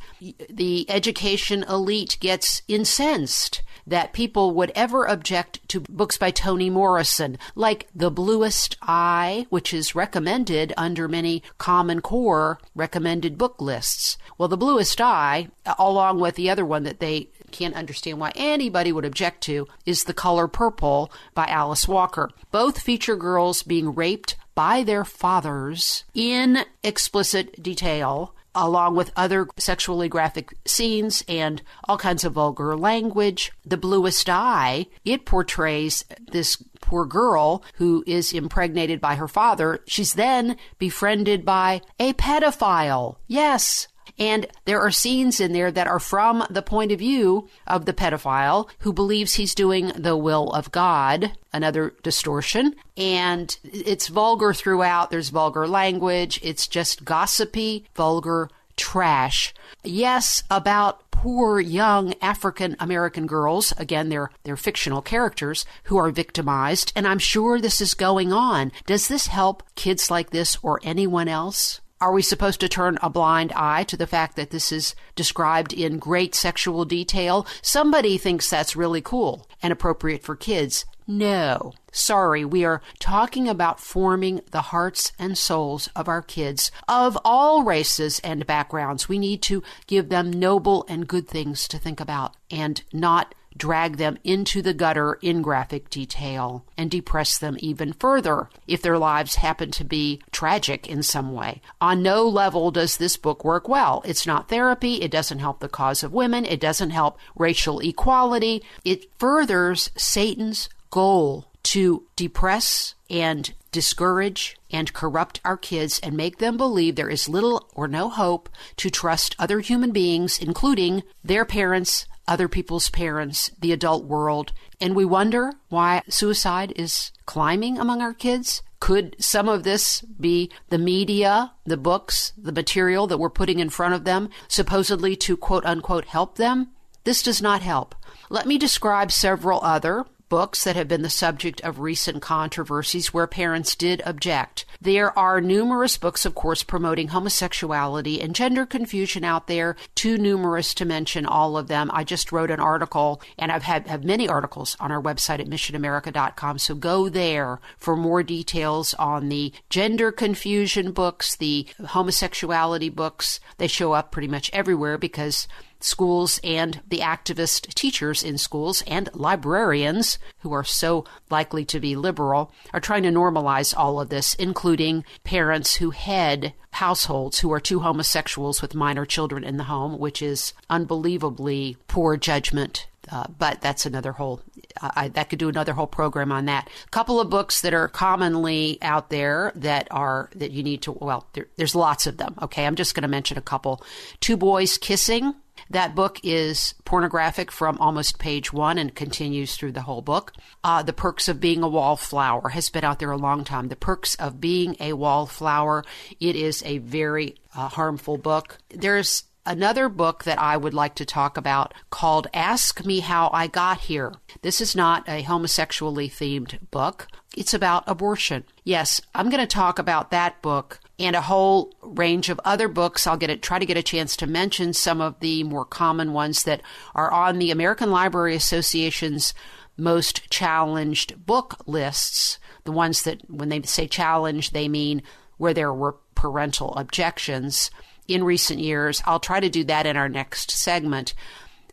the 0.49 0.85
education 0.89 1.63
elite 1.63 2.17
gets 2.21 2.61
incensed 2.69 3.61
that 3.87 4.13
people 4.13 4.53
would 4.53 4.71
ever 4.75 5.05
object 5.05 5.67
to 5.69 5.79
books 5.79 6.17
by 6.17 6.29
Toni 6.29 6.69
Morrison, 6.69 7.37
like 7.55 7.87
The 7.95 8.11
Bluest 8.11 8.77
Eye, 8.81 9.47
which 9.49 9.73
is 9.73 9.95
recommended 9.95 10.73
under 10.77 11.07
many 11.07 11.41
Common 11.57 12.01
Core 12.01 12.59
recommended 12.75 13.37
book 13.37 13.61
lists. 13.61 14.17
Well, 14.37 14.49
The 14.49 14.57
Bluest 14.57 14.99
Eye, 15.01 15.49
along 15.79 16.19
with 16.19 16.35
the 16.35 16.49
other 16.49 16.65
one 16.65 16.83
that 16.83 16.99
they 16.99 17.29
can't 17.51 17.75
understand 17.75 18.19
why 18.19 18.33
anybody 18.35 18.91
would 18.91 19.05
object 19.05 19.41
to, 19.45 19.67
is 19.85 20.03
The 20.03 20.13
Color 20.13 20.47
Purple 20.49 21.11
by 21.33 21.47
Alice 21.47 21.87
Walker. 21.87 22.29
Both 22.51 22.81
feature 22.81 23.15
girls 23.15 23.63
being 23.63 23.95
raped 23.95 24.35
by 24.53 24.83
their 24.83 25.05
fathers 25.05 26.03
in 26.13 26.65
explicit 26.83 27.61
detail 27.61 28.33
along 28.65 28.95
with 28.95 29.11
other 29.15 29.47
sexually 29.57 30.09
graphic 30.09 30.53
scenes 30.65 31.23
and 31.27 31.61
all 31.85 31.97
kinds 31.97 32.23
of 32.23 32.33
vulgar 32.33 32.75
language. 32.75 33.51
The 33.65 33.77
Bluest 33.77 34.29
Eye, 34.29 34.87
it 35.05 35.25
portrays 35.25 36.03
this 36.31 36.57
poor 36.81 37.05
girl 37.05 37.63
who 37.75 38.03
is 38.07 38.33
impregnated 38.33 39.01
by 39.01 39.15
her 39.15 39.27
father. 39.27 39.79
She's 39.87 40.13
then 40.13 40.57
befriended 40.77 41.45
by 41.45 41.81
a 41.99 42.13
pedophile. 42.13 43.17
Yes, 43.27 43.87
and 44.19 44.47
there 44.65 44.81
are 44.81 44.91
scenes 44.91 45.39
in 45.39 45.53
there 45.53 45.71
that 45.71 45.87
are 45.87 45.99
from 45.99 46.43
the 46.49 46.61
point 46.61 46.91
of 46.91 46.99
view 46.99 47.47
of 47.67 47.85
the 47.85 47.93
pedophile 47.93 48.67
who 48.79 48.91
believes 48.91 49.35
he's 49.35 49.53
doing 49.53 49.91
the 49.95 50.17
will 50.17 50.51
of 50.53 50.71
God, 50.71 51.33
another 51.53 51.93
distortion. 52.03 52.75
And 52.95 53.57
it's 53.63 54.07
vulgar 54.07 54.53
throughout. 54.53 55.11
There's 55.11 55.29
vulgar 55.29 55.67
language. 55.67 56.39
It's 56.41 56.67
just 56.67 57.05
gossipy, 57.05 57.85
vulgar 57.95 58.49
trash. 58.75 59.53
Yes, 59.83 60.43
about 60.49 61.09
poor 61.11 61.59
young 61.59 62.13
African 62.21 62.75
American 62.79 63.27
girls. 63.27 63.73
Again, 63.77 64.09
they're, 64.09 64.29
they're 64.43 64.57
fictional 64.57 65.01
characters 65.01 65.65
who 65.85 65.97
are 65.97 66.11
victimized. 66.11 66.91
And 66.95 67.07
I'm 67.07 67.19
sure 67.19 67.59
this 67.59 67.81
is 67.81 67.93
going 67.93 68.33
on. 68.33 68.71
Does 68.85 69.07
this 69.07 69.27
help 69.27 69.63
kids 69.75 70.09
like 70.09 70.31
this 70.31 70.57
or 70.61 70.79
anyone 70.83 71.27
else? 71.27 71.81
Are 71.99 72.11
we 72.11 72.21
supposed 72.21 72.59
to 72.59 72.69
turn 72.69 72.99
a 73.01 73.09
blind 73.09 73.51
eye 73.53 73.83
to 73.85 73.97
the 73.97 74.05
fact 74.05 74.35
that 74.35 74.51
this 74.51 74.71
is 74.71 74.93
described 75.15 75.73
in 75.73 75.97
great 75.97 76.35
sexual 76.35 76.85
detail? 76.85 77.47
Somebody 77.63 78.19
thinks 78.19 78.49
that's 78.49 78.75
really 78.75 79.01
cool 79.01 79.47
and 79.63 79.73
appropriate 79.73 80.21
for 80.21 80.35
kids. 80.35 80.85
No. 81.07 81.73
Sorry, 81.91 82.45
we 82.45 82.63
are 82.65 82.83
talking 82.99 83.47
about 83.49 83.79
forming 83.79 84.41
the 84.51 84.61
hearts 84.61 85.13
and 85.17 85.35
souls 85.35 85.89
of 85.95 86.07
our 86.07 86.21
kids 86.21 86.69
of 86.87 87.17
all 87.25 87.63
races 87.63 88.19
and 88.19 88.45
backgrounds. 88.45 89.09
We 89.09 89.17
need 89.17 89.41
to 89.43 89.63
give 89.87 90.09
them 90.09 90.29
noble 90.29 90.85
and 90.87 91.07
good 91.07 91.27
things 91.27 91.67
to 91.69 91.79
think 91.79 91.99
about 91.99 92.35
and 92.51 92.83
not 92.93 93.33
drag 93.57 93.97
them 93.97 94.17
into 94.23 94.61
the 94.61 94.73
gutter 94.73 95.17
in 95.21 95.41
graphic 95.41 95.89
detail 95.89 96.65
and 96.77 96.91
depress 96.91 97.37
them 97.37 97.57
even 97.59 97.93
further 97.93 98.49
if 98.67 98.81
their 98.81 98.97
lives 98.97 99.35
happen 99.35 99.71
to 99.71 99.83
be 99.83 100.21
tragic 100.31 100.87
in 100.87 101.03
some 101.03 101.33
way. 101.33 101.61
On 101.81 102.03
no 102.03 102.27
level 102.27 102.71
does 102.71 102.97
this 102.97 103.17
book 103.17 103.43
work 103.43 103.67
well. 103.67 104.01
It's 104.05 104.27
not 104.27 104.49
therapy. 104.49 104.95
It 104.95 105.11
doesn't 105.11 105.39
help 105.39 105.59
the 105.59 105.69
cause 105.69 106.03
of 106.03 106.13
women. 106.13 106.45
It 106.45 106.59
doesn't 106.59 106.91
help 106.91 107.17
racial 107.35 107.79
equality. 107.79 108.63
It 108.83 109.09
furthers 109.17 109.91
Satan's 109.95 110.69
goal 110.89 111.45
to 111.63 112.05
depress 112.15 112.95
and 113.09 113.53
discourage 113.71 114.57
and 114.71 114.93
corrupt 114.93 115.41
our 115.43 115.57
kids 115.57 115.99
and 116.01 116.15
make 116.15 116.37
them 116.37 116.57
believe 116.57 116.95
there 116.95 117.09
is 117.09 117.29
little 117.29 117.69
or 117.75 117.87
no 117.87 118.09
hope 118.09 118.49
to 118.77 118.89
trust 118.89 119.35
other 119.37 119.59
human 119.59 119.91
beings, 119.91 120.39
including 120.39 121.03
their 121.23 121.45
parents, 121.45 122.07
other 122.27 122.47
people's 122.47 122.89
parents, 122.89 123.51
the 123.59 123.71
adult 123.71 124.05
world. 124.05 124.53
And 124.79 124.95
we 124.95 125.05
wonder 125.05 125.53
why 125.69 126.03
suicide 126.09 126.73
is 126.75 127.11
climbing 127.25 127.77
among 127.77 128.01
our 128.01 128.13
kids. 128.13 128.61
Could 128.79 129.15
some 129.19 129.49
of 129.49 129.63
this 129.63 130.01
be 130.01 130.51
the 130.69 130.77
media, 130.77 131.53
the 131.65 131.77
books, 131.77 132.33
the 132.37 132.51
material 132.51 133.07
that 133.07 133.17
we're 133.17 133.29
putting 133.29 133.59
in 133.59 133.69
front 133.69 133.95
of 133.95 134.03
them, 134.03 134.29
supposedly 134.47 135.15
to 135.15 135.35
quote 135.37 135.65
unquote 135.65 136.05
help 136.05 136.35
them? 136.35 136.69
This 137.03 137.23
does 137.23 137.41
not 137.41 137.61
help. 137.61 137.95
Let 138.29 138.45
me 138.45 138.57
describe 138.57 139.11
several 139.11 139.63
other 139.63 140.05
books 140.29 140.63
that 140.63 140.75
have 140.75 140.87
been 140.87 141.01
the 141.01 141.09
subject 141.09 141.61
of 141.61 141.79
recent 141.79 142.21
controversies 142.21 143.13
where 143.13 143.27
parents 143.27 143.75
did 143.75 144.01
object. 144.05 144.65
There 144.81 145.17
are 145.17 145.41
numerous 145.41 145.97
books, 145.97 146.25
of 146.25 146.35
course, 146.35 146.63
promoting 146.63 147.09
homosexuality 147.09 148.21
and 148.21 148.35
gender 148.35 148.65
confusion 148.65 149.23
out 149.23 149.47
there, 149.47 149.75
too 149.95 150.17
numerous 150.17 150.73
to 150.75 150.85
mention 150.85 151.25
all 151.25 151.57
of 151.57 151.67
them. 151.67 151.89
I 151.93 152.03
just 152.03 152.31
wrote 152.31 152.51
an 152.51 152.59
article, 152.59 153.21
and 153.37 153.51
I've 153.51 153.63
had 153.63 153.87
have 153.87 154.03
many 154.03 154.27
articles 154.27 154.75
on 154.79 154.91
our 154.91 155.01
website 155.01 155.39
at 155.39 155.47
missionamerica.com, 155.47 156.59
so 156.59 156.75
go 156.75 157.09
there 157.09 157.59
for 157.77 157.95
more 157.95 158.23
details 158.23 158.93
on 158.95 159.29
the 159.29 159.53
gender 159.69 160.11
confusion 160.11 160.91
books, 160.91 161.35
the 161.35 161.67
homosexuality 161.87 162.89
books. 162.89 163.39
They 163.57 163.67
show 163.67 163.93
up 163.93 164.11
pretty 164.11 164.27
much 164.27 164.49
everywhere 164.53 164.97
because 164.97 165.47
schools 165.79 166.39
and 166.43 166.81
the 166.87 166.99
activist 166.99 167.73
teachers 167.73 168.23
in 168.23 168.37
schools 168.37 168.83
and 168.87 169.09
librarians, 169.13 170.19
who 170.39 170.53
are 170.53 170.63
so 170.63 171.05
likely 171.29 171.65
to 171.65 171.79
be 171.79 171.95
liberal, 171.95 172.51
are 172.73 172.79
trying 172.79 173.03
to 173.03 173.09
normalize 173.09 173.73
all 173.75 173.99
of 173.99 174.09
this, 174.09 174.33
including 174.35 175.03
parents 175.23 175.75
who 175.75 175.91
head 175.91 176.53
households 176.71 177.39
who 177.39 177.51
are 177.51 177.59
two 177.59 177.79
homosexuals 177.79 178.61
with 178.61 178.75
minor 178.75 179.05
children 179.05 179.43
in 179.43 179.57
the 179.57 179.63
home, 179.63 179.97
which 179.97 180.21
is 180.21 180.53
unbelievably 180.69 181.77
poor 181.87 182.17
judgment. 182.17 182.87
Uh, 183.09 183.25
but 183.37 183.61
that's 183.61 183.85
another 183.85 184.11
whole 184.11 184.41
I, 184.81 185.07
that 185.09 185.29
could 185.29 185.39
do 185.39 185.49
another 185.49 185.73
whole 185.73 185.87
program 185.87 186.31
on 186.31 186.45
that. 186.45 186.69
A 186.85 186.89
couple 186.89 187.19
of 187.19 187.29
books 187.29 187.61
that 187.61 187.73
are 187.73 187.87
commonly 187.87 188.77
out 188.81 189.09
there 189.09 189.51
that 189.55 189.87
are 189.91 190.29
that 190.35 190.51
you 190.51 190.61
need 190.61 190.81
to. 190.83 190.91
Well, 190.91 191.27
there, 191.33 191.47
there's 191.55 191.73
lots 191.73 192.05
of 192.05 192.17
them. 192.17 192.35
Okay, 192.41 192.65
I'm 192.65 192.75
just 192.75 192.95
going 192.95 193.03
to 193.03 193.07
mention 193.07 193.37
a 193.37 193.41
couple. 193.41 193.81
Two 194.19 194.37
Boys 194.37 194.77
Kissing. 194.77 195.33
That 195.69 195.95
book 195.95 196.19
is 196.23 196.73
pornographic 196.85 197.51
from 197.51 197.77
almost 197.79 198.19
page 198.19 198.53
one 198.53 198.77
and 198.77 198.95
continues 198.95 199.55
through 199.55 199.73
the 199.73 199.81
whole 199.81 200.01
book. 200.01 200.33
Uh, 200.63 200.83
the 200.83 200.93
Perks 200.93 201.27
of 201.27 201.39
Being 201.39 201.63
a 201.63 201.69
Wallflower 201.69 202.49
has 202.49 202.69
been 202.69 202.83
out 202.83 202.99
there 202.99 203.11
a 203.11 203.17
long 203.17 203.43
time. 203.43 203.67
The 203.67 203.75
Perks 203.75 204.15
of 204.15 204.39
Being 204.39 204.75
a 204.79 204.93
Wallflower. 204.93 205.83
It 206.19 206.35
is 206.35 206.63
a 206.63 206.77
very 206.79 207.35
uh, 207.55 207.69
harmful 207.69 208.17
book. 208.17 208.59
There's 208.69 209.23
another 209.45 209.87
book 209.87 210.25
that 210.25 210.39
I 210.39 210.57
would 210.57 210.73
like 210.73 210.95
to 210.95 211.05
talk 211.05 211.37
about 211.37 211.73
called 211.89 212.27
Ask 212.33 212.85
Me 212.85 212.99
How 212.99 213.29
I 213.33 213.47
Got 213.47 213.79
Here. 213.81 214.13
This 214.41 214.61
is 214.61 214.75
not 214.75 215.07
a 215.07 215.21
homosexually 215.21 216.09
themed 216.09 216.69
book. 216.69 217.07
It's 217.35 217.53
about 217.53 217.83
abortion. 217.87 218.43
Yes, 218.63 219.01
I'm 219.15 219.29
going 219.29 219.41
to 219.41 219.47
talk 219.47 219.79
about 219.79 220.11
that 220.11 220.41
book 220.41 220.79
and 220.99 221.15
a 221.15 221.21
whole 221.21 221.73
range 221.81 222.29
of 222.29 222.39
other 222.43 222.67
books. 222.67 223.05
I'll 223.05 223.17
get 223.17 223.29
it, 223.29 223.41
try 223.41 223.59
to 223.59 223.65
get 223.65 223.77
a 223.77 223.83
chance 223.83 224.15
to 224.17 224.27
mention 224.27 224.73
some 224.73 224.99
of 224.99 225.19
the 225.19 225.43
more 225.43 225.65
common 225.65 226.13
ones 226.13 226.43
that 226.43 226.61
are 226.95 227.11
on 227.11 227.37
the 227.37 227.51
American 227.51 227.91
Library 227.91 228.35
Association's 228.35 229.33
most 229.77 230.29
challenged 230.29 231.25
book 231.25 231.61
lists. 231.67 232.39
The 232.63 232.71
ones 232.71 233.03
that, 233.03 233.29
when 233.29 233.49
they 233.49 233.61
say 233.61 233.87
challenged, 233.87 234.53
they 234.53 234.67
mean 234.67 235.03
where 235.37 235.53
there 235.53 235.73
were 235.73 235.97
parental 236.15 236.73
objections 236.75 237.69
in 238.07 238.23
recent 238.23 238.59
years. 238.59 239.03
I'll 239.05 239.19
try 239.19 239.39
to 239.39 239.49
do 239.49 239.63
that 239.65 239.85
in 239.85 239.97
our 239.97 240.09
next 240.09 240.49
segment. 240.49 241.13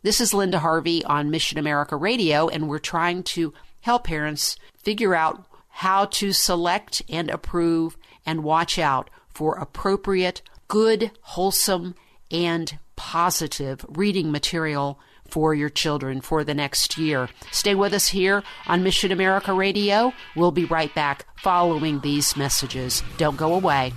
This 0.03 0.21
is 0.21 0.35
Linda 0.35 0.59
Harvey 0.59 1.03
on 1.03 1.31
Mission 1.31 1.57
America 1.57 1.95
Radio, 1.95 2.47
and 2.47 2.69
we're 2.69 2.77
trying 2.77 3.23
to 3.23 3.53
help 3.81 4.03
parents 4.05 4.55
figure 4.77 5.15
out 5.15 5.47
how 5.69 6.05
to 6.05 6.31
select 6.31 7.01
and 7.09 7.29
approve 7.29 7.97
and 8.25 8.43
watch 8.43 8.77
out 8.77 9.09
for 9.35 9.55
appropriate, 9.57 10.41
good, 10.67 11.11
wholesome, 11.21 11.93
and 12.31 12.79
positive 12.95 13.85
reading 13.89 14.31
material 14.31 14.99
for 15.27 15.53
your 15.53 15.69
children 15.69 16.21
for 16.21 16.43
the 16.43 16.53
next 16.53 16.97
year. 16.97 17.29
Stay 17.51 17.75
with 17.75 17.93
us 17.93 18.07
here 18.07 18.43
on 18.67 18.83
Mission 18.83 19.11
America 19.11 19.53
Radio. 19.53 20.13
We'll 20.35 20.51
be 20.51 20.65
right 20.65 20.93
back 20.95 21.25
following 21.37 21.99
these 21.99 22.37
messages. 22.37 23.03
Don't 23.17 23.37
go 23.37 23.53
away. 23.53 23.91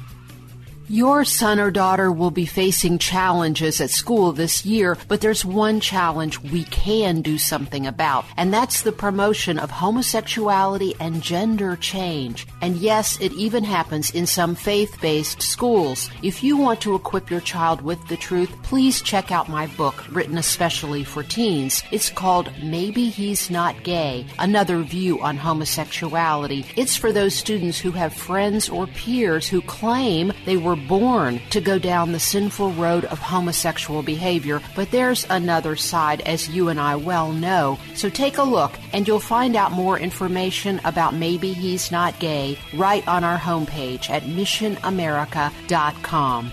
Your 0.90 1.23
son 1.23 1.61
or 1.61 1.71
daughter 1.71 2.11
will 2.11 2.30
be 2.30 2.47
facing 2.47 2.97
challenges 2.97 3.78
at 3.78 3.90
school 3.90 4.33
this 4.33 4.64
year, 4.64 4.97
but 5.07 5.21
there's 5.21 5.45
one 5.45 5.80
challenge 5.80 6.40
we 6.40 6.64
can 6.64 7.21
do 7.21 7.37
something 7.37 7.87
about, 7.87 8.25
and 8.38 8.54
that's 8.54 8.80
the 8.80 8.90
promotion 8.92 9.59
of 9.59 9.71
homosexuality 9.71 10.95
and 10.99 11.23
gender 11.23 11.76
change. 11.76 12.47
And 12.62 12.76
yes, 12.76 13.21
it 13.21 13.35
even 13.35 13.64
happens 13.64 14.12
in 14.12 14.25
some 14.25 14.54
faith 14.54 14.99
based 15.02 15.42
schools. 15.42 16.09
If 16.23 16.42
you 16.42 16.57
want 16.57 16.80
to 16.80 16.95
equip 16.95 17.30
your 17.30 17.42
child 17.42 17.83
with 17.83 18.09
the 18.09 18.16
truth, 18.16 18.50
please 18.62 19.02
check 19.02 19.30
out 19.30 19.47
my 19.50 19.66
book 19.66 20.07
written 20.11 20.38
especially 20.38 21.04
for 21.04 21.23
teens. 21.23 21.83
It's 21.90 22.09
called 22.09 22.50
Maybe 22.62 23.11
He's 23.11 23.50
Not 23.50 23.83
Gay 23.83 24.25
Another 24.38 24.78
View 24.78 25.21
on 25.21 25.37
Homosexuality. 25.37 26.64
It's 26.76 26.97
for 26.97 27.12
those 27.12 27.35
students 27.35 27.78
who 27.78 27.90
have 27.90 28.14
friends 28.14 28.71
or 28.71 28.87
peers 28.87 29.47
who 29.47 29.61
claim 29.61 30.33
they 30.47 30.57
were 30.57 30.77
born 30.78 31.40
to 31.50 31.61
go 31.61 31.78
down 31.78 32.12
the 32.12 32.20
sinful 32.20 32.73
road 32.73 33.04
of 33.06 33.18
homosexual 33.18 34.02
behavior, 34.02 34.61
but 34.75 34.90
there's 34.90 35.26
another 35.30 35.76
side, 35.76 36.20
as 36.23 36.49
you 36.49 36.68
and 36.68 36.80
I 36.80 36.97
well 36.97 37.32
know. 37.32 37.78
So 37.94 38.08
take 38.08 38.38
a 38.38 38.42
look, 38.42 38.73
and 38.92 39.06
you'll 39.06 39.20
find 39.20 39.56
out 39.56 39.73
more 39.73 39.99
information 39.99 40.80
about 40.85 41.14
Maybe 41.14 41.52
He's 41.52 41.90
Not 41.90 42.18
Gay 42.18 42.58
right 42.75 43.06
on 43.08 43.25
our 43.25 43.38
homepage 43.38 44.11
at 44.11 44.23
missionamerica.com. 44.23 46.52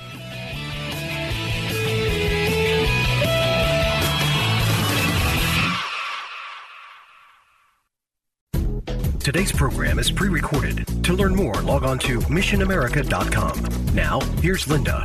Today's 9.26 9.52
program 9.52 9.98
is 9.98 10.12
pre 10.12 10.30
recorded. 10.30 10.86
To 11.04 11.16
learn 11.16 11.36
more, 11.36 11.56
log 11.64 11.84
on 11.84 11.98
to 11.98 12.20
missionamerica.com. 12.20 13.96
Now, 13.96 14.20
here's 14.40 14.68
Linda. 14.68 15.04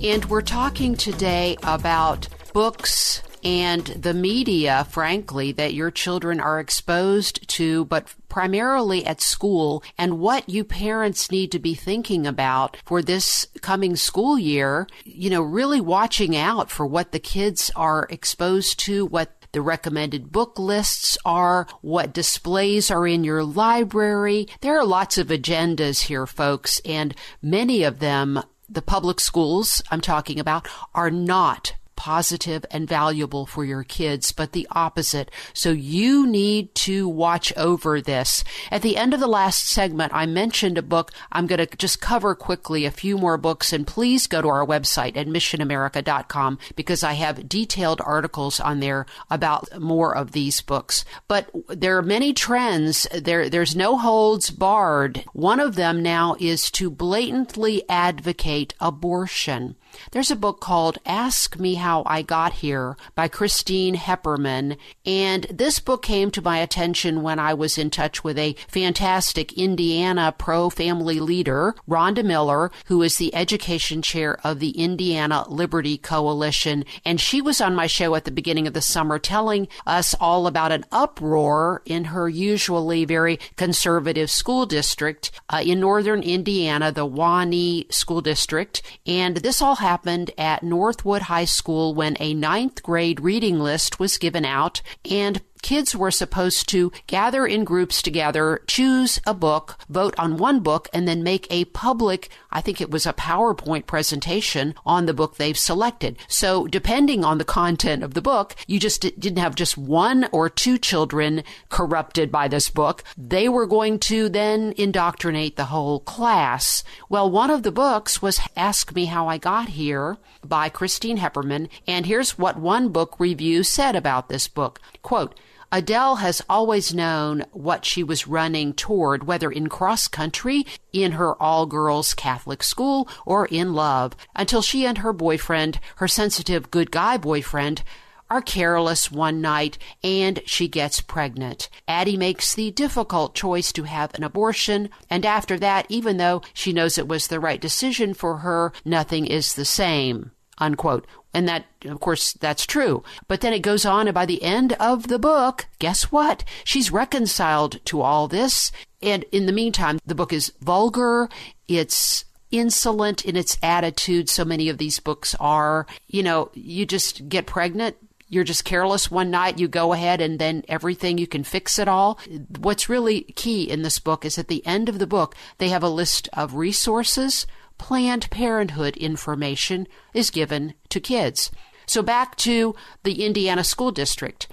And 0.00 0.24
we're 0.26 0.40
talking 0.40 0.94
today 0.94 1.56
about 1.64 2.28
books 2.52 3.24
and 3.42 3.86
the 3.86 4.14
media, 4.14 4.86
frankly, 4.90 5.50
that 5.50 5.74
your 5.74 5.90
children 5.90 6.38
are 6.38 6.60
exposed 6.60 7.48
to, 7.48 7.86
but 7.86 8.14
primarily 8.28 9.04
at 9.04 9.20
school, 9.20 9.82
and 9.98 10.20
what 10.20 10.48
you 10.48 10.62
parents 10.62 11.32
need 11.32 11.50
to 11.50 11.58
be 11.58 11.74
thinking 11.74 12.28
about 12.28 12.76
for 12.84 13.02
this 13.02 13.48
coming 13.62 13.96
school 13.96 14.38
year. 14.38 14.86
You 15.04 15.28
know, 15.28 15.42
really 15.42 15.80
watching 15.80 16.36
out 16.36 16.70
for 16.70 16.86
what 16.86 17.10
the 17.10 17.18
kids 17.18 17.68
are 17.74 18.06
exposed 18.10 18.78
to, 18.80 19.06
what 19.06 19.39
the 19.52 19.62
recommended 19.62 20.32
book 20.32 20.58
lists 20.58 21.18
are, 21.24 21.66
what 21.80 22.12
displays 22.12 22.90
are 22.90 23.06
in 23.06 23.24
your 23.24 23.44
library. 23.44 24.48
There 24.60 24.78
are 24.78 24.84
lots 24.84 25.18
of 25.18 25.28
agendas 25.28 26.02
here, 26.02 26.26
folks, 26.26 26.80
and 26.84 27.14
many 27.42 27.82
of 27.82 27.98
them 27.98 28.42
the 28.68 28.82
public 28.82 29.18
schools 29.18 29.82
I'm 29.90 30.00
talking 30.00 30.38
about 30.38 30.68
are 30.94 31.10
not 31.10 31.74
positive 32.00 32.64
and 32.70 32.88
valuable 32.88 33.44
for 33.44 33.62
your 33.62 33.84
kids, 33.84 34.32
but 34.32 34.52
the 34.52 34.66
opposite. 34.70 35.30
So 35.52 35.70
you 35.70 36.26
need 36.26 36.74
to 36.86 37.06
watch 37.06 37.54
over 37.58 38.00
this. 38.00 38.42
At 38.70 38.80
the 38.80 38.96
end 38.96 39.12
of 39.12 39.20
the 39.20 39.26
last 39.26 39.68
segment, 39.68 40.10
I 40.14 40.24
mentioned 40.24 40.78
a 40.78 40.82
book. 40.82 41.12
I'm 41.30 41.46
going 41.46 41.58
to 41.58 41.76
just 41.76 42.00
cover 42.00 42.34
quickly 42.34 42.86
a 42.86 42.90
few 42.90 43.18
more 43.18 43.36
books 43.36 43.70
and 43.70 43.86
please 43.86 44.26
go 44.26 44.40
to 44.40 44.48
our 44.48 44.66
website 44.66 45.14
at 45.14 45.26
missionamerica.com 45.26 46.58
because 46.74 47.02
I 47.02 47.12
have 47.12 47.46
detailed 47.46 48.00
articles 48.00 48.60
on 48.60 48.80
there 48.80 49.04
about 49.28 49.78
more 49.78 50.16
of 50.16 50.32
these 50.32 50.62
books. 50.62 51.04
But 51.28 51.50
there 51.68 51.98
are 51.98 52.02
many 52.02 52.32
trends. 52.32 53.06
There, 53.12 53.50
there's 53.50 53.76
no 53.76 53.98
holds 53.98 54.48
barred. 54.48 55.22
One 55.34 55.60
of 55.60 55.74
them 55.74 56.02
now 56.02 56.34
is 56.40 56.70
to 56.70 56.88
blatantly 56.88 57.82
advocate 57.90 58.72
abortion. 58.80 59.76
There's 60.12 60.30
a 60.30 60.36
book 60.36 60.60
called 60.60 60.98
Ask 61.06 61.58
Me 61.58 61.74
How 61.74 62.02
I 62.06 62.22
Got 62.22 62.54
Here 62.54 62.96
by 63.14 63.28
Christine 63.28 63.94
Heppermann. 63.94 64.76
And 65.04 65.44
this 65.44 65.78
book 65.78 66.02
came 66.02 66.30
to 66.32 66.42
my 66.42 66.58
attention 66.58 67.22
when 67.22 67.38
I 67.38 67.54
was 67.54 67.78
in 67.78 67.90
touch 67.90 68.24
with 68.24 68.38
a 68.38 68.56
fantastic 68.68 69.52
Indiana 69.54 70.34
pro 70.36 70.70
family 70.70 71.20
leader, 71.20 71.74
Rhonda 71.88 72.24
Miller, 72.24 72.70
who 72.86 73.02
is 73.02 73.16
the 73.16 73.34
education 73.34 74.02
chair 74.02 74.38
of 74.44 74.58
the 74.58 74.70
Indiana 74.70 75.44
Liberty 75.48 75.96
Coalition. 75.98 76.84
And 77.04 77.20
she 77.20 77.40
was 77.40 77.60
on 77.60 77.74
my 77.74 77.86
show 77.86 78.14
at 78.14 78.24
the 78.24 78.30
beginning 78.30 78.66
of 78.66 78.74
the 78.74 78.80
summer 78.80 79.18
telling 79.18 79.68
us 79.86 80.14
all 80.20 80.46
about 80.46 80.72
an 80.72 80.84
uproar 80.90 81.82
in 81.84 82.04
her 82.04 82.28
usually 82.28 83.04
very 83.04 83.38
conservative 83.56 84.30
school 84.30 84.66
district 84.66 85.30
uh, 85.48 85.62
in 85.64 85.80
northern 85.80 86.22
Indiana, 86.22 86.92
the 86.92 87.06
Wa-Nee 87.06 87.86
School 87.90 88.20
District. 88.20 88.82
And 89.06 89.38
this 89.38 89.60
all 89.60 89.76
happened 89.80 90.30
at 90.38 90.62
Northwood 90.62 91.22
High 91.22 91.44
School 91.44 91.94
when 91.94 92.16
a 92.20 92.32
ninth 92.32 92.82
grade 92.82 93.20
reading 93.20 93.58
list 93.58 93.98
was 93.98 94.16
given 94.16 94.44
out 94.44 94.80
and 95.10 95.42
kids 95.60 95.94
were 95.94 96.10
supposed 96.10 96.68
to 96.70 96.92
gather 97.06 97.46
in 97.46 97.64
groups 97.64 98.02
together, 98.02 98.62
choose 98.66 99.20
a 99.26 99.34
book, 99.34 99.78
vote 99.88 100.14
on 100.18 100.36
one 100.36 100.60
book, 100.60 100.88
and 100.92 101.06
then 101.06 101.22
make 101.22 101.46
a 101.50 101.64
public, 101.66 102.28
I 102.50 102.60
think 102.60 102.80
it 102.80 102.90
was 102.90 103.06
a 103.06 103.12
PowerPoint 103.12 103.86
presentation 103.86 104.74
on 104.84 105.06
the 105.06 105.14
book 105.14 105.36
they've 105.36 105.58
selected. 105.58 106.16
So 106.28 106.66
depending 106.66 107.24
on 107.24 107.38
the 107.38 107.44
content 107.44 108.02
of 108.02 108.14
the 108.14 108.22
book, 108.22 108.54
you 108.66 108.78
just 108.78 109.00
didn't 109.00 109.38
have 109.38 109.54
just 109.54 109.76
one 109.78 110.28
or 110.32 110.48
two 110.48 110.78
children 110.78 111.42
corrupted 111.68 112.30
by 112.30 112.48
this 112.48 112.70
book. 112.70 113.04
They 113.16 113.48
were 113.48 113.66
going 113.66 113.98
to 114.00 114.28
then 114.28 114.74
indoctrinate 114.76 115.56
the 115.56 115.66
whole 115.66 116.00
class. 116.00 116.82
Well, 117.08 117.30
one 117.30 117.50
of 117.50 117.62
the 117.62 117.72
books 117.72 118.22
was 118.22 118.40
Ask 118.56 118.94
Me 118.94 119.06
How 119.06 119.28
I 119.28 119.38
Got 119.38 119.70
Here 119.70 120.18
by 120.44 120.68
Christine 120.68 121.18
Heppermann. 121.18 121.68
And 121.86 122.06
here's 122.06 122.38
what 122.38 122.58
one 122.58 122.88
book 122.90 123.18
review 123.18 123.62
said 123.62 123.96
about 123.96 124.28
this 124.28 124.48
book. 124.48 124.80
Quote, 125.02 125.38
Adele 125.72 126.16
has 126.16 126.42
always 126.48 126.92
known 126.92 127.44
what 127.52 127.84
she 127.84 128.02
was 128.02 128.26
running 128.26 128.72
toward, 128.72 129.28
whether 129.28 129.52
in 129.52 129.68
cross 129.68 130.08
country, 130.08 130.66
in 130.92 131.12
her 131.12 131.40
all 131.40 131.64
girls 131.64 132.12
Catholic 132.12 132.62
school, 132.64 133.08
or 133.24 133.46
in 133.46 133.72
love, 133.72 134.16
until 134.34 134.62
she 134.62 134.84
and 134.84 134.98
her 134.98 135.12
boyfriend, 135.12 135.78
her 135.96 136.08
sensitive 136.08 136.72
good 136.72 136.90
guy 136.90 137.16
boyfriend, 137.16 137.84
are 138.28 138.42
careless 138.42 139.12
one 139.12 139.40
night 139.40 139.78
and 140.02 140.40
she 140.44 140.66
gets 140.66 141.00
pregnant. 141.00 141.68
Addie 141.86 142.16
makes 142.16 142.54
the 142.54 142.72
difficult 142.72 143.34
choice 143.34 143.72
to 143.72 143.84
have 143.84 144.12
an 144.14 144.24
abortion, 144.24 144.88
and 145.08 145.24
after 145.24 145.56
that, 145.58 145.86
even 145.88 146.16
though 146.16 146.42
she 146.52 146.72
knows 146.72 146.98
it 146.98 147.08
was 147.08 147.28
the 147.28 147.40
right 147.40 147.60
decision 147.60 148.12
for 148.12 148.38
her, 148.38 148.72
nothing 148.84 149.24
is 149.24 149.54
the 149.54 149.64
same 149.64 150.32
unquote. 150.60 151.06
And 151.32 151.48
that, 151.48 151.66
of 151.84 152.00
course, 152.00 152.32
that's 152.32 152.66
true. 152.66 153.04
But 153.28 153.40
then 153.40 153.52
it 153.52 153.60
goes 153.60 153.84
on, 153.84 154.08
and 154.08 154.14
by 154.14 154.26
the 154.26 154.42
end 154.42 154.72
of 154.74 155.08
the 155.08 155.18
book, 155.18 155.66
guess 155.78 156.10
what? 156.10 156.42
She's 156.64 156.90
reconciled 156.90 157.84
to 157.86 158.00
all 158.00 158.26
this. 158.26 158.72
And 159.00 159.24
in 159.30 159.46
the 159.46 159.52
meantime, 159.52 160.00
the 160.04 160.14
book 160.14 160.32
is 160.32 160.52
vulgar. 160.60 161.28
It's 161.68 162.24
insolent 162.50 163.24
in 163.24 163.36
its 163.36 163.58
attitude. 163.62 164.28
So 164.28 164.44
many 164.44 164.68
of 164.68 164.78
these 164.78 164.98
books 164.98 165.36
are. 165.38 165.86
You 166.08 166.22
know, 166.24 166.50
you 166.54 166.84
just 166.84 167.28
get 167.28 167.46
pregnant. 167.46 167.96
You're 168.32 168.44
just 168.44 168.64
careless 168.64 169.10
one 169.10 169.32
night, 169.32 169.58
you 169.58 169.66
go 169.66 169.92
ahead 169.92 170.20
and 170.20 170.38
then 170.38 170.62
everything, 170.68 171.18
you 171.18 171.26
can 171.26 171.42
fix 171.42 171.80
it 171.80 171.88
all. 171.88 172.20
What's 172.60 172.88
really 172.88 173.22
key 173.22 173.68
in 173.68 173.82
this 173.82 173.98
book 173.98 174.24
is 174.24 174.38
at 174.38 174.46
the 174.46 174.64
end 174.64 174.88
of 174.88 175.00
the 175.00 175.06
book, 175.08 175.34
they 175.58 175.70
have 175.70 175.82
a 175.82 175.88
list 175.88 176.28
of 176.32 176.54
resources, 176.54 177.44
Planned 177.80 178.30
Parenthood 178.30 178.94
information 178.98 179.88
is 180.12 180.30
given 180.30 180.74
to 180.90 181.00
kids. 181.00 181.50
So 181.86 182.02
back 182.02 182.36
to 182.36 182.76
the 183.04 183.24
Indiana 183.24 183.64
School 183.64 183.90
District. 183.90 184.46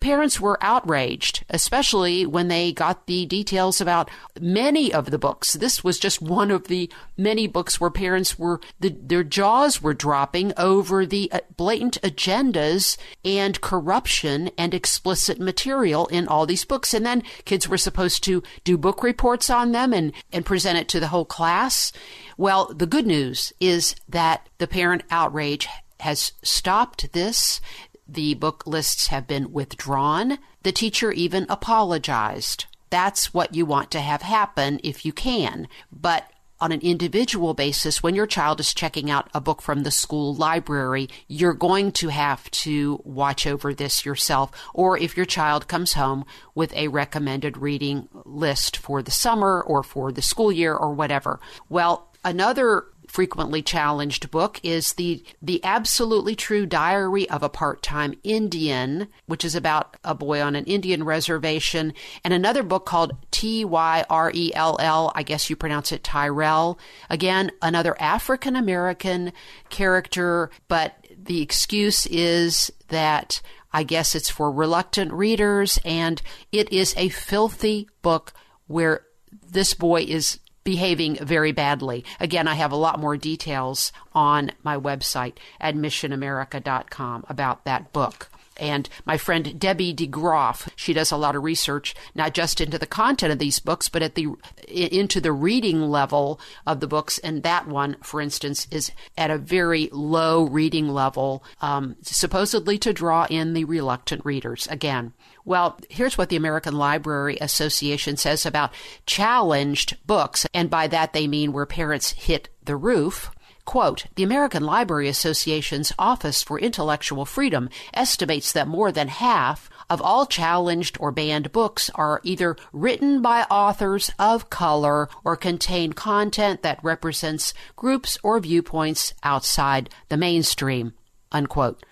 Parents 0.00 0.38
were 0.38 0.62
outraged, 0.62 1.46
especially 1.48 2.26
when 2.26 2.48
they 2.48 2.72
got 2.72 3.06
the 3.06 3.24
details 3.24 3.80
about 3.80 4.10
many 4.38 4.92
of 4.92 5.10
the 5.10 5.18
books. 5.18 5.54
This 5.54 5.82
was 5.82 5.98
just 5.98 6.20
one 6.20 6.50
of 6.50 6.68
the 6.68 6.92
many 7.16 7.46
books 7.46 7.80
where 7.80 7.88
parents 7.88 8.38
were, 8.38 8.60
the, 8.78 8.90
their 8.90 9.24
jaws 9.24 9.80
were 9.80 9.94
dropping 9.94 10.52
over 10.58 11.06
the 11.06 11.32
uh, 11.32 11.38
blatant 11.56 11.96
agendas 12.02 12.98
and 13.24 13.58
corruption 13.62 14.50
and 14.58 14.74
explicit 14.74 15.40
material 15.40 16.06
in 16.08 16.28
all 16.28 16.44
these 16.44 16.66
books. 16.66 16.92
And 16.92 17.06
then 17.06 17.22
kids 17.46 17.66
were 17.66 17.78
supposed 17.78 18.22
to 18.24 18.42
do 18.62 18.76
book 18.76 19.02
reports 19.02 19.48
on 19.48 19.72
them 19.72 19.94
and, 19.94 20.12
and 20.30 20.44
present 20.44 20.76
it 20.76 20.88
to 20.88 21.00
the 21.00 21.08
whole 21.08 21.24
class. 21.24 21.92
Well, 22.36 22.72
the 22.74 22.86
good 22.86 23.06
news 23.06 23.52
is 23.60 23.94
that 24.08 24.48
the 24.58 24.66
parent 24.66 25.02
outrage 25.10 25.68
has 26.00 26.32
stopped 26.42 27.12
this. 27.12 27.60
The 28.06 28.34
book 28.34 28.66
lists 28.66 29.06
have 29.08 29.26
been 29.26 29.52
withdrawn. 29.52 30.38
The 30.62 30.72
teacher 30.72 31.12
even 31.12 31.46
apologized. 31.48 32.66
That's 32.90 33.32
what 33.32 33.54
you 33.54 33.66
want 33.66 33.90
to 33.92 34.00
have 34.00 34.22
happen 34.22 34.80
if 34.84 35.04
you 35.04 35.12
can. 35.12 35.68
But 35.90 36.30
on 36.60 36.72
an 36.72 36.80
individual 36.80 37.52
basis, 37.52 38.02
when 38.02 38.14
your 38.14 38.26
child 38.26 38.60
is 38.60 38.72
checking 38.72 39.10
out 39.10 39.28
a 39.34 39.40
book 39.40 39.60
from 39.60 39.82
the 39.82 39.90
school 39.90 40.34
library, 40.34 41.08
you're 41.28 41.52
going 41.52 41.92
to 41.92 42.08
have 42.08 42.50
to 42.50 43.00
watch 43.04 43.46
over 43.46 43.74
this 43.74 44.06
yourself. 44.06 44.50
Or 44.72 44.96
if 44.96 45.16
your 45.16 45.26
child 45.26 45.68
comes 45.68 45.94
home 45.94 46.24
with 46.54 46.72
a 46.74 46.88
recommended 46.88 47.58
reading 47.58 48.08
list 48.24 48.76
for 48.76 49.02
the 49.02 49.10
summer 49.10 49.60
or 49.60 49.82
for 49.82 50.12
the 50.12 50.22
school 50.22 50.52
year 50.52 50.74
or 50.74 50.94
whatever. 50.94 51.40
Well, 51.68 52.13
another 52.24 52.86
frequently 53.14 53.62
challenged 53.62 54.28
book 54.32 54.58
is 54.64 54.94
the 54.94 55.22
the 55.40 55.62
absolutely 55.62 56.34
true 56.34 56.66
diary 56.66 57.28
of 57.30 57.44
a 57.44 57.48
part-time 57.48 58.12
Indian, 58.24 59.06
which 59.26 59.44
is 59.44 59.54
about 59.54 59.96
a 60.02 60.14
boy 60.14 60.42
on 60.42 60.56
an 60.56 60.64
Indian 60.64 61.04
reservation, 61.04 61.92
and 62.24 62.34
another 62.34 62.62
book 62.62 62.86
called 62.86 63.12
T 63.30 63.64
Y 63.64 64.04
R 64.10 64.32
E 64.34 64.52
L 64.54 64.76
L, 64.80 65.12
I 65.14 65.22
guess 65.22 65.48
you 65.48 65.54
pronounce 65.54 65.92
it 65.92 66.02
Tyrell. 66.02 66.78
Again, 67.08 67.52
another 67.62 67.94
African 68.00 68.56
American 68.56 69.32
character, 69.70 70.50
but 70.66 71.06
the 71.16 71.40
excuse 71.40 72.06
is 72.06 72.72
that 72.88 73.40
I 73.72 73.82
guess 73.82 74.14
it's 74.14 74.30
for 74.30 74.50
reluctant 74.50 75.12
readers 75.12 75.78
and 75.84 76.20
it 76.52 76.72
is 76.72 76.94
a 76.96 77.08
filthy 77.08 77.88
book 78.02 78.32
where 78.66 79.04
this 79.46 79.74
boy 79.74 80.02
is 80.02 80.38
behaving 80.64 81.16
very 81.16 81.52
badly. 81.52 82.04
Again, 82.18 82.48
I 82.48 82.54
have 82.54 82.72
a 82.72 82.76
lot 82.76 82.98
more 82.98 83.16
details 83.16 83.92
on 84.14 84.52
my 84.62 84.76
website 84.76 85.34
at 85.60 85.74
missionamerica.com 85.76 87.24
about 87.28 87.64
that 87.64 87.92
book. 87.92 88.30
And 88.56 88.88
my 89.04 89.16
friend 89.16 89.58
Debbie 89.58 89.94
DeGroff, 89.94 90.68
she 90.76 90.92
does 90.92 91.10
a 91.10 91.16
lot 91.16 91.34
of 91.34 91.42
research, 91.42 91.94
not 92.14 92.34
just 92.34 92.60
into 92.60 92.78
the 92.78 92.86
content 92.86 93.32
of 93.32 93.38
these 93.38 93.58
books, 93.58 93.88
but 93.88 94.02
at 94.02 94.14
the 94.14 94.28
into 94.68 95.20
the 95.20 95.32
reading 95.32 95.82
level 95.90 96.40
of 96.66 96.80
the 96.80 96.86
books. 96.86 97.18
And 97.18 97.42
that 97.42 97.66
one, 97.66 97.96
for 98.02 98.20
instance, 98.20 98.66
is 98.70 98.92
at 99.16 99.30
a 99.30 99.38
very 99.38 99.88
low 99.92 100.44
reading 100.44 100.88
level, 100.88 101.42
um, 101.60 101.96
supposedly 102.02 102.78
to 102.78 102.92
draw 102.92 103.26
in 103.28 103.54
the 103.54 103.64
reluctant 103.64 104.24
readers. 104.24 104.66
Again, 104.68 105.12
well, 105.44 105.78
here's 105.90 106.16
what 106.16 106.30
the 106.30 106.36
American 106.36 106.76
Library 106.76 107.36
Association 107.40 108.16
says 108.16 108.46
about 108.46 108.72
challenged 109.06 109.96
books, 110.06 110.46
and 110.54 110.70
by 110.70 110.86
that 110.86 111.12
they 111.12 111.26
mean 111.26 111.52
where 111.52 111.66
parents 111.66 112.12
hit 112.12 112.48
the 112.64 112.76
roof. 112.76 113.30
Quote, 113.64 114.06
the 114.14 114.22
American 114.22 114.64
Library 114.64 115.08
Association's 115.08 115.92
Office 115.98 116.42
for 116.42 116.58
Intellectual 116.58 117.24
Freedom 117.24 117.70
estimates 117.94 118.52
that 118.52 118.68
more 118.68 118.92
than 118.92 119.08
half 119.08 119.70
of 119.88 120.02
all 120.02 120.26
challenged 120.26 120.96
or 121.00 121.10
banned 121.10 121.50
books 121.50 121.90
are 121.94 122.20
either 122.24 122.56
written 122.72 123.22
by 123.22 123.42
authors 123.44 124.10
of 124.18 124.50
color 124.50 125.08
or 125.24 125.36
contain 125.36 125.92
content 125.94 126.62
that 126.62 126.82
represents 126.82 127.54
groups 127.74 128.18
or 128.22 128.38
viewpoints 128.38 129.14
outside 129.22 129.88
the 130.08 130.16
mainstream. 130.16 130.92
Unquote. 131.32 131.84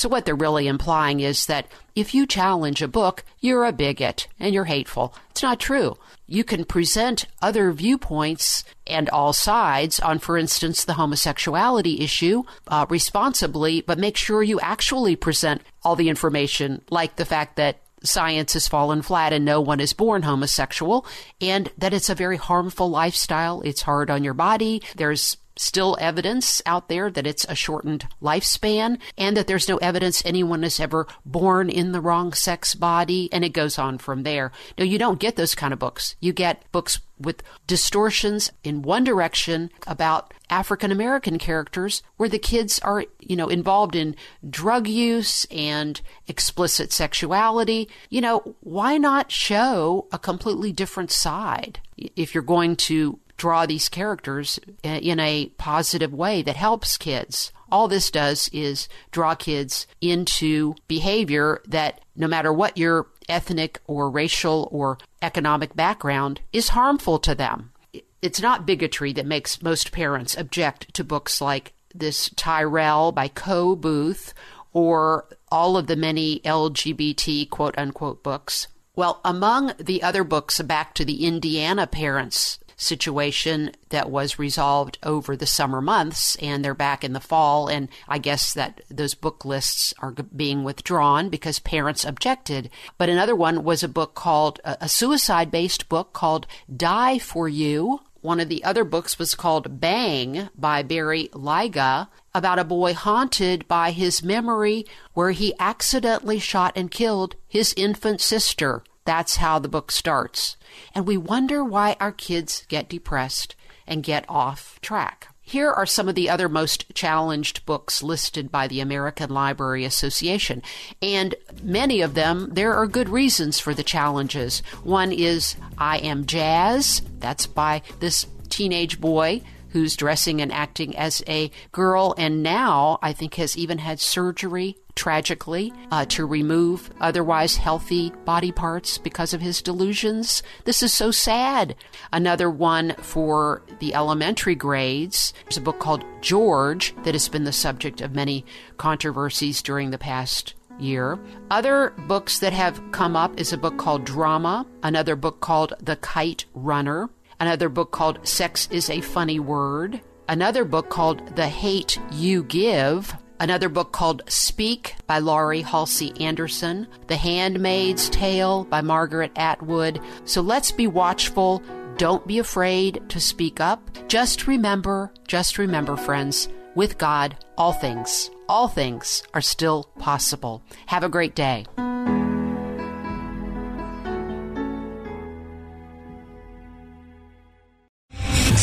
So, 0.00 0.08
what 0.08 0.24
they're 0.24 0.34
really 0.34 0.66
implying 0.66 1.20
is 1.20 1.44
that 1.44 1.66
if 1.94 2.14
you 2.14 2.26
challenge 2.26 2.80
a 2.80 2.88
book, 2.88 3.22
you're 3.38 3.66
a 3.66 3.70
bigot 3.70 4.28
and 4.38 4.54
you're 4.54 4.64
hateful. 4.64 5.14
It's 5.28 5.42
not 5.42 5.60
true. 5.60 5.98
You 6.26 6.42
can 6.42 6.64
present 6.64 7.26
other 7.42 7.70
viewpoints 7.70 8.64
and 8.86 9.10
all 9.10 9.34
sides 9.34 10.00
on, 10.00 10.18
for 10.18 10.38
instance, 10.38 10.86
the 10.86 10.94
homosexuality 10.94 12.00
issue 12.00 12.44
uh, 12.66 12.86
responsibly, 12.88 13.82
but 13.82 13.98
make 13.98 14.16
sure 14.16 14.42
you 14.42 14.58
actually 14.60 15.16
present 15.16 15.60
all 15.82 15.96
the 15.96 16.08
information, 16.08 16.80
like 16.88 17.16
the 17.16 17.26
fact 17.26 17.56
that 17.56 17.82
science 18.02 18.54
has 18.54 18.68
fallen 18.68 19.02
flat 19.02 19.34
and 19.34 19.44
no 19.44 19.60
one 19.60 19.80
is 19.80 19.92
born 19.92 20.22
homosexual, 20.22 21.04
and 21.42 21.70
that 21.76 21.92
it's 21.92 22.08
a 22.08 22.14
very 22.14 22.38
harmful 22.38 22.88
lifestyle. 22.88 23.60
It's 23.66 23.82
hard 23.82 24.08
on 24.08 24.24
your 24.24 24.32
body. 24.32 24.80
There's 24.96 25.36
still 25.60 25.96
evidence 26.00 26.62
out 26.64 26.88
there 26.88 27.10
that 27.10 27.26
it's 27.26 27.44
a 27.44 27.54
shortened 27.54 28.06
lifespan 28.22 28.98
and 29.18 29.36
that 29.36 29.46
there's 29.46 29.68
no 29.68 29.76
evidence 29.78 30.22
anyone 30.24 30.64
is 30.64 30.80
ever 30.80 31.06
born 31.24 31.68
in 31.68 31.92
the 31.92 32.00
wrong 32.00 32.32
sex 32.32 32.74
body 32.74 33.28
and 33.30 33.44
it 33.44 33.50
goes 33.50 33.78
on 33.78 33.98
from 33.98 34.22
there. 34.22 34.50
No, 34.78 34.84
you 34.84 34.98
don't 34.98 35.20
get 35.20 35.36
those 35.36 35.54
kind 35.54 35.72
of 35.72 35.78
books. 35.78 36.16
You 36.18 36.32
get 36.32 36.64
books 36.72 37.00
with 37.18 37.42
distortions 37.66 38.50
in 38.64 38.80
one 38.80 39.04
direction 39.04 39.70
about 39.86 40.32
African 40.48 40.90
American 40.90 41.38
characters 41.38 42.02
where 42.16 42.28
the 42.28 42.38
kids 42.38 42.78
are, 42.78 43.04
you 43.20 43.36
know, 43.36 43.48
involved 43.48 43.94
in 43.94 44.16
drug 44.48 44.88
use 44.88 45.44
and 45.50 46.00
explicit 46.26 46.90
sexuality. 46.90 47.88
You 48.08 48.22
know, 48.22 48.56
why 48.60 48.96
not 48.96 49.30
show 49.30 50.06
a 50.10 50.18
completely 50.18 50.72
different 50.72 51.10
side 51.10 51.80
if 51.98 52.34
you're 52.34 52.42
going 52.42 52.76
to 52.76 53.18
draw 53.40 53.64
these 53.64 53.88
characters 53.88 54.60
uh, 54.84 54.88
in 54.88 55.18
a 55.18 55.46
positive 55.56 56.12
way 56.12 56.42
that 56.42 56.56
helps 56.56 56.98
kids. 56.98 57.50
All 57.72 57.88
this 57.88 58.10
does 58.10 58.50
is 58.52 58.86
draw 59.12 59.34
kids 59.34 59.86
into 60.02 60.74
behavior 60.88 61.62
that 61.66 62.02
no 62.14 62.28
matter 62.28 62.52
what 62.52 62.76
your 62.76 63.06
ethnic 63.30 63.80
or 63.86 64.10
racial 64.10 64.68
or 64.70 64.98
economic 65.22 65.74
background 65.74 66.42
is 66.52 66.70
harmful 66.70 67.18
to 67.20 67.34
them. 67.34 67.72
It's 68.20 68.42
not 68.42 68.66
bigotry 68.66 69.14
that 69.14 69.24
makes 69.24 69.62
most 69.62 69.90
parents 69.90 70.36
object 70.36 70.92
to 70.92 71.02
books 71.02 71.40
like 71.40 71.72
this 71.94 72.28
Tyrell 72.36 73.10
by 73.10 73.28
Coe 73.28 73.74
Booth 73.74 74.34
or 74.74 75.24
all 75.50 75.78
of 75.78 75.86
the 75.86 75.96
many 75.96 76.40
LGBT 76.40 77.48
quote 77.48 77.78
unquote 77.78 78.22
books. 78.22 78.68
Well, 78.94 79.22
among 79.24 79.72
the 79.78 80.02
other 80.02 80.24
books 80.24 80.60
back 80.60 80.92
to 80.96 81.06
the 81.06 81.24
Indiana 81.24 81.86
parents 81.86 82.58
situation 82.80 83.72
that 83.90 84.10
was 84.10 84.38
resolved 84.38 84.98
over 85.02 85.36
the 85.36 85.46
summer 85.46 85.80
months, 85.80 86.36
and 86.36 86.64
they're 86.64 86.74
back 86.74 87.04
in 87.04 87.12
the 87.12 87.20
fall. 87.20 87.68
And 87.68 87.88
I 88.08 88.18
guess 88.18 88.54
that 88.54 88.80
those 88.90 89.14
book 89.14 89.44
lists 89.44 89.92
are 90.00 90.12
being 90.12 90.64
withdrawn 90.64 91.28
because 91.28 91.58
parents 91.58 92.04
objected. 92.04 92.70
But 92.98 93.08
another 93.08 93.36
one 93.36 93.64
was 93.64 93.82
a 93.82 93.88
book 93.88 94.14
called, 94.14 94.60
a 94.64 94.88
suicide 94.88 95.50
based 95.50 95.88
book 95.88 96.12
called 96.12 96.46
Die 96.74 97.18
for 97.18 97.48
You. 97.48 98.00
One 98.22 98.40
of 98.40 98.50
the 98.50 98.64
other 98.64 98.84
books 98.84 99.18
was 99.18 99.34
called 99.34 99.80
Bang 99.80 100.50
by 100.56 100.82
Barry 100.82 101.28
Lyga 101.32 102.08
about 102.34 102.58
a 102.58 102.64
boy 102.64 102.92
haunted 102.92 103.66
by 103.66 103.92
his 103.92 104.22
memory 104.22 104.84
where 105.14 105.30
he 105.30 105.54
accidentally 105.58 106.38
shot 106.38 106.72
and 106.76 106.90
killed 106.90 107.34
his 107.48 107.72
infant 107.76 108.20
sister. 108.20 108.82
That's 109.04 109.36
how 109.36 109.58
the 109.58 109.68
book 109.68 109.90
starts. 109.90 110.56
And 110.94 111.06
we 111.06 111.16
wonder 111.16 111.64
why 111.64 111.96
our 112.00 112.12
kids 112.12 112.64
get 112.68 112.88
depressed 112.88 113.56
and 113.86 114.02
get 114.02 114.24
off 114.28 114.78
track. 114.80 115.28
Here 115.50 115.70
are 115.70 115.86
some 115.86 116.08
of 116.08 116.14
the 116.14 116.30
other 116.30 116.48
most 116.48 116.94
challenged 116.94 117.66
books 117.66 118.04
listed 118.04 118.52
by 118.52 118.68
the 118.68 118.78
American 118.78 119.30
Library 119.30 119.84
Association. 119.84 120.62
And 121.02 121.34
many 121.60 122.02
of 122.02 122.14
them, 122.14 122.50
there 122.52 122.74
are 122.74 122.86
good 122.86 123.08
reasons 123.08 123.58
for 123.58 123.74
the 123.74 123.82
challenges. 123.82 124.60
One 124.84 125.10
is 125.10 125.56
I 125.76 125.98
Am 125.98 126.24
Jazz. 126.24 127.02
That's 127.18 127.48
by 127.48 127.82
this 127.98 128.26
teenage 128.48 129.00
boy 129.00 129.42
who's 129.70 129.96
dressing 129.96 130.40
and 130.40 130.52
acting 130.52 130.96
as 130.96 131.22
a 131.28 131.50
girl, 131.72 132.14
and 132.18 132.42
now 132.42 132.98
I 133.02 133.12
think 133.12 133.34
has 133.34 133.56
even 133.56 133.78
had 133.78 134.00
surgery 134.00 134.76
tragically, 134.94 135.72
uh, 135.90 136.04
to 136.04 136.26
remove 136.26 136.90
otherwise 137.00 137.56
healthy 137.56 138.10
body 138.24 138.52
parts 138.52 138.98
because 138.98 139.32
of 139.32 139.40
his 139.40 139.62
delusions. 139.62 140.42
This 140.64 140.82
is 140.82 140.92
so 140.92 141.10
sad. 141.10 141.74
Another 142.12 142.50
one 142.50 142.94
for 142.98 143.62
the 143.78 143.94
elementary 143.94 144.54
grades. 144.54 145.32
There's 145.44 145.56
a 145.56 145.62
book 145.62 145.78
called 145.78 146.04
George 146.20 146.94
that 147.04 147.14
has 147.14 147.28
been 147.28 147.44
the 147.44 147.52
subject 147.52 148.02
of 148.02 148.14
many 148.14 148.44
controversies 148.76 149.62
during 149.62 149.90
the 149.90 149.96
past 149.96 150.54
year. 150.78 151.18
Other 151.50 151.94
books 152.06 152.38
that 152.40 152.52
have 152.52 152.82
come 152.92 153.16
up 153.16 153.38
is 153.38 153.52
a 153.52 153.58
book 153.58 153.78
called 153.78 154.04
Drama, 154.04 154.66
another 154.82 155.16
book 155.16 155.40
called 155.40 155.74
The 155.80 155.96
Kite 155.96 156.44
Runner, 156.54 157.08
another 157.40 157.68
book 157.68 157.90
called 157.90 158.26
Sex 158.26 158.68
is 158.70 158.88
a 158.90 159.00
Funny 159.00 159.40
Word, 159.40 160.00
another 160.28 160.64
book 160.64 160.90
called 160.90 161.34
The 161.34 161.48
Hate 161.48 161.98
You 162.12 162.44
Give, 162.44 163.12
another 163.40 163.68
book 163.68 163.90
called 163.90 164.22
Speak 164.28 164.94
by 165.06 165.18
Laurie 165.18 165.62
Halsey 165.62 166.12
Anderson, 166.20 166.86
The 167.08 167.16
Handmaid's 167.16 168.08
Tale 168.10 168.64
by 168.64 168.82
Margaret 168.82 169.32
Atwood. 169.34 170.00
So 170.24 170.42
let's 170.42 170.70
be 170.70 170.86
watchful. 170.86 171.62
Don't 171.96 172.26
be 172.26 172.38
afraid 172.38 173.02
to 173.08 173.18
speak 173.18 173.60
up. 173.60 173.90
Just 174.06 174.46
remember, 174.46 175.12
just 175.26 175.58
remember, 175.58 175.96
friends, 175.96 176.48
with 176.74 176.98
God, 176.98 177.36
all 177.58 177.72
things, 177.72 178.30
all 178.48 178.68
things 178.68 179.22
are 179.34 179.40
still 179.40 179.84
possible. 179.98 180.62
Have 180.86 181.02
a 181.02 181.08
great 181.08 181.34
day. 181.34 181.66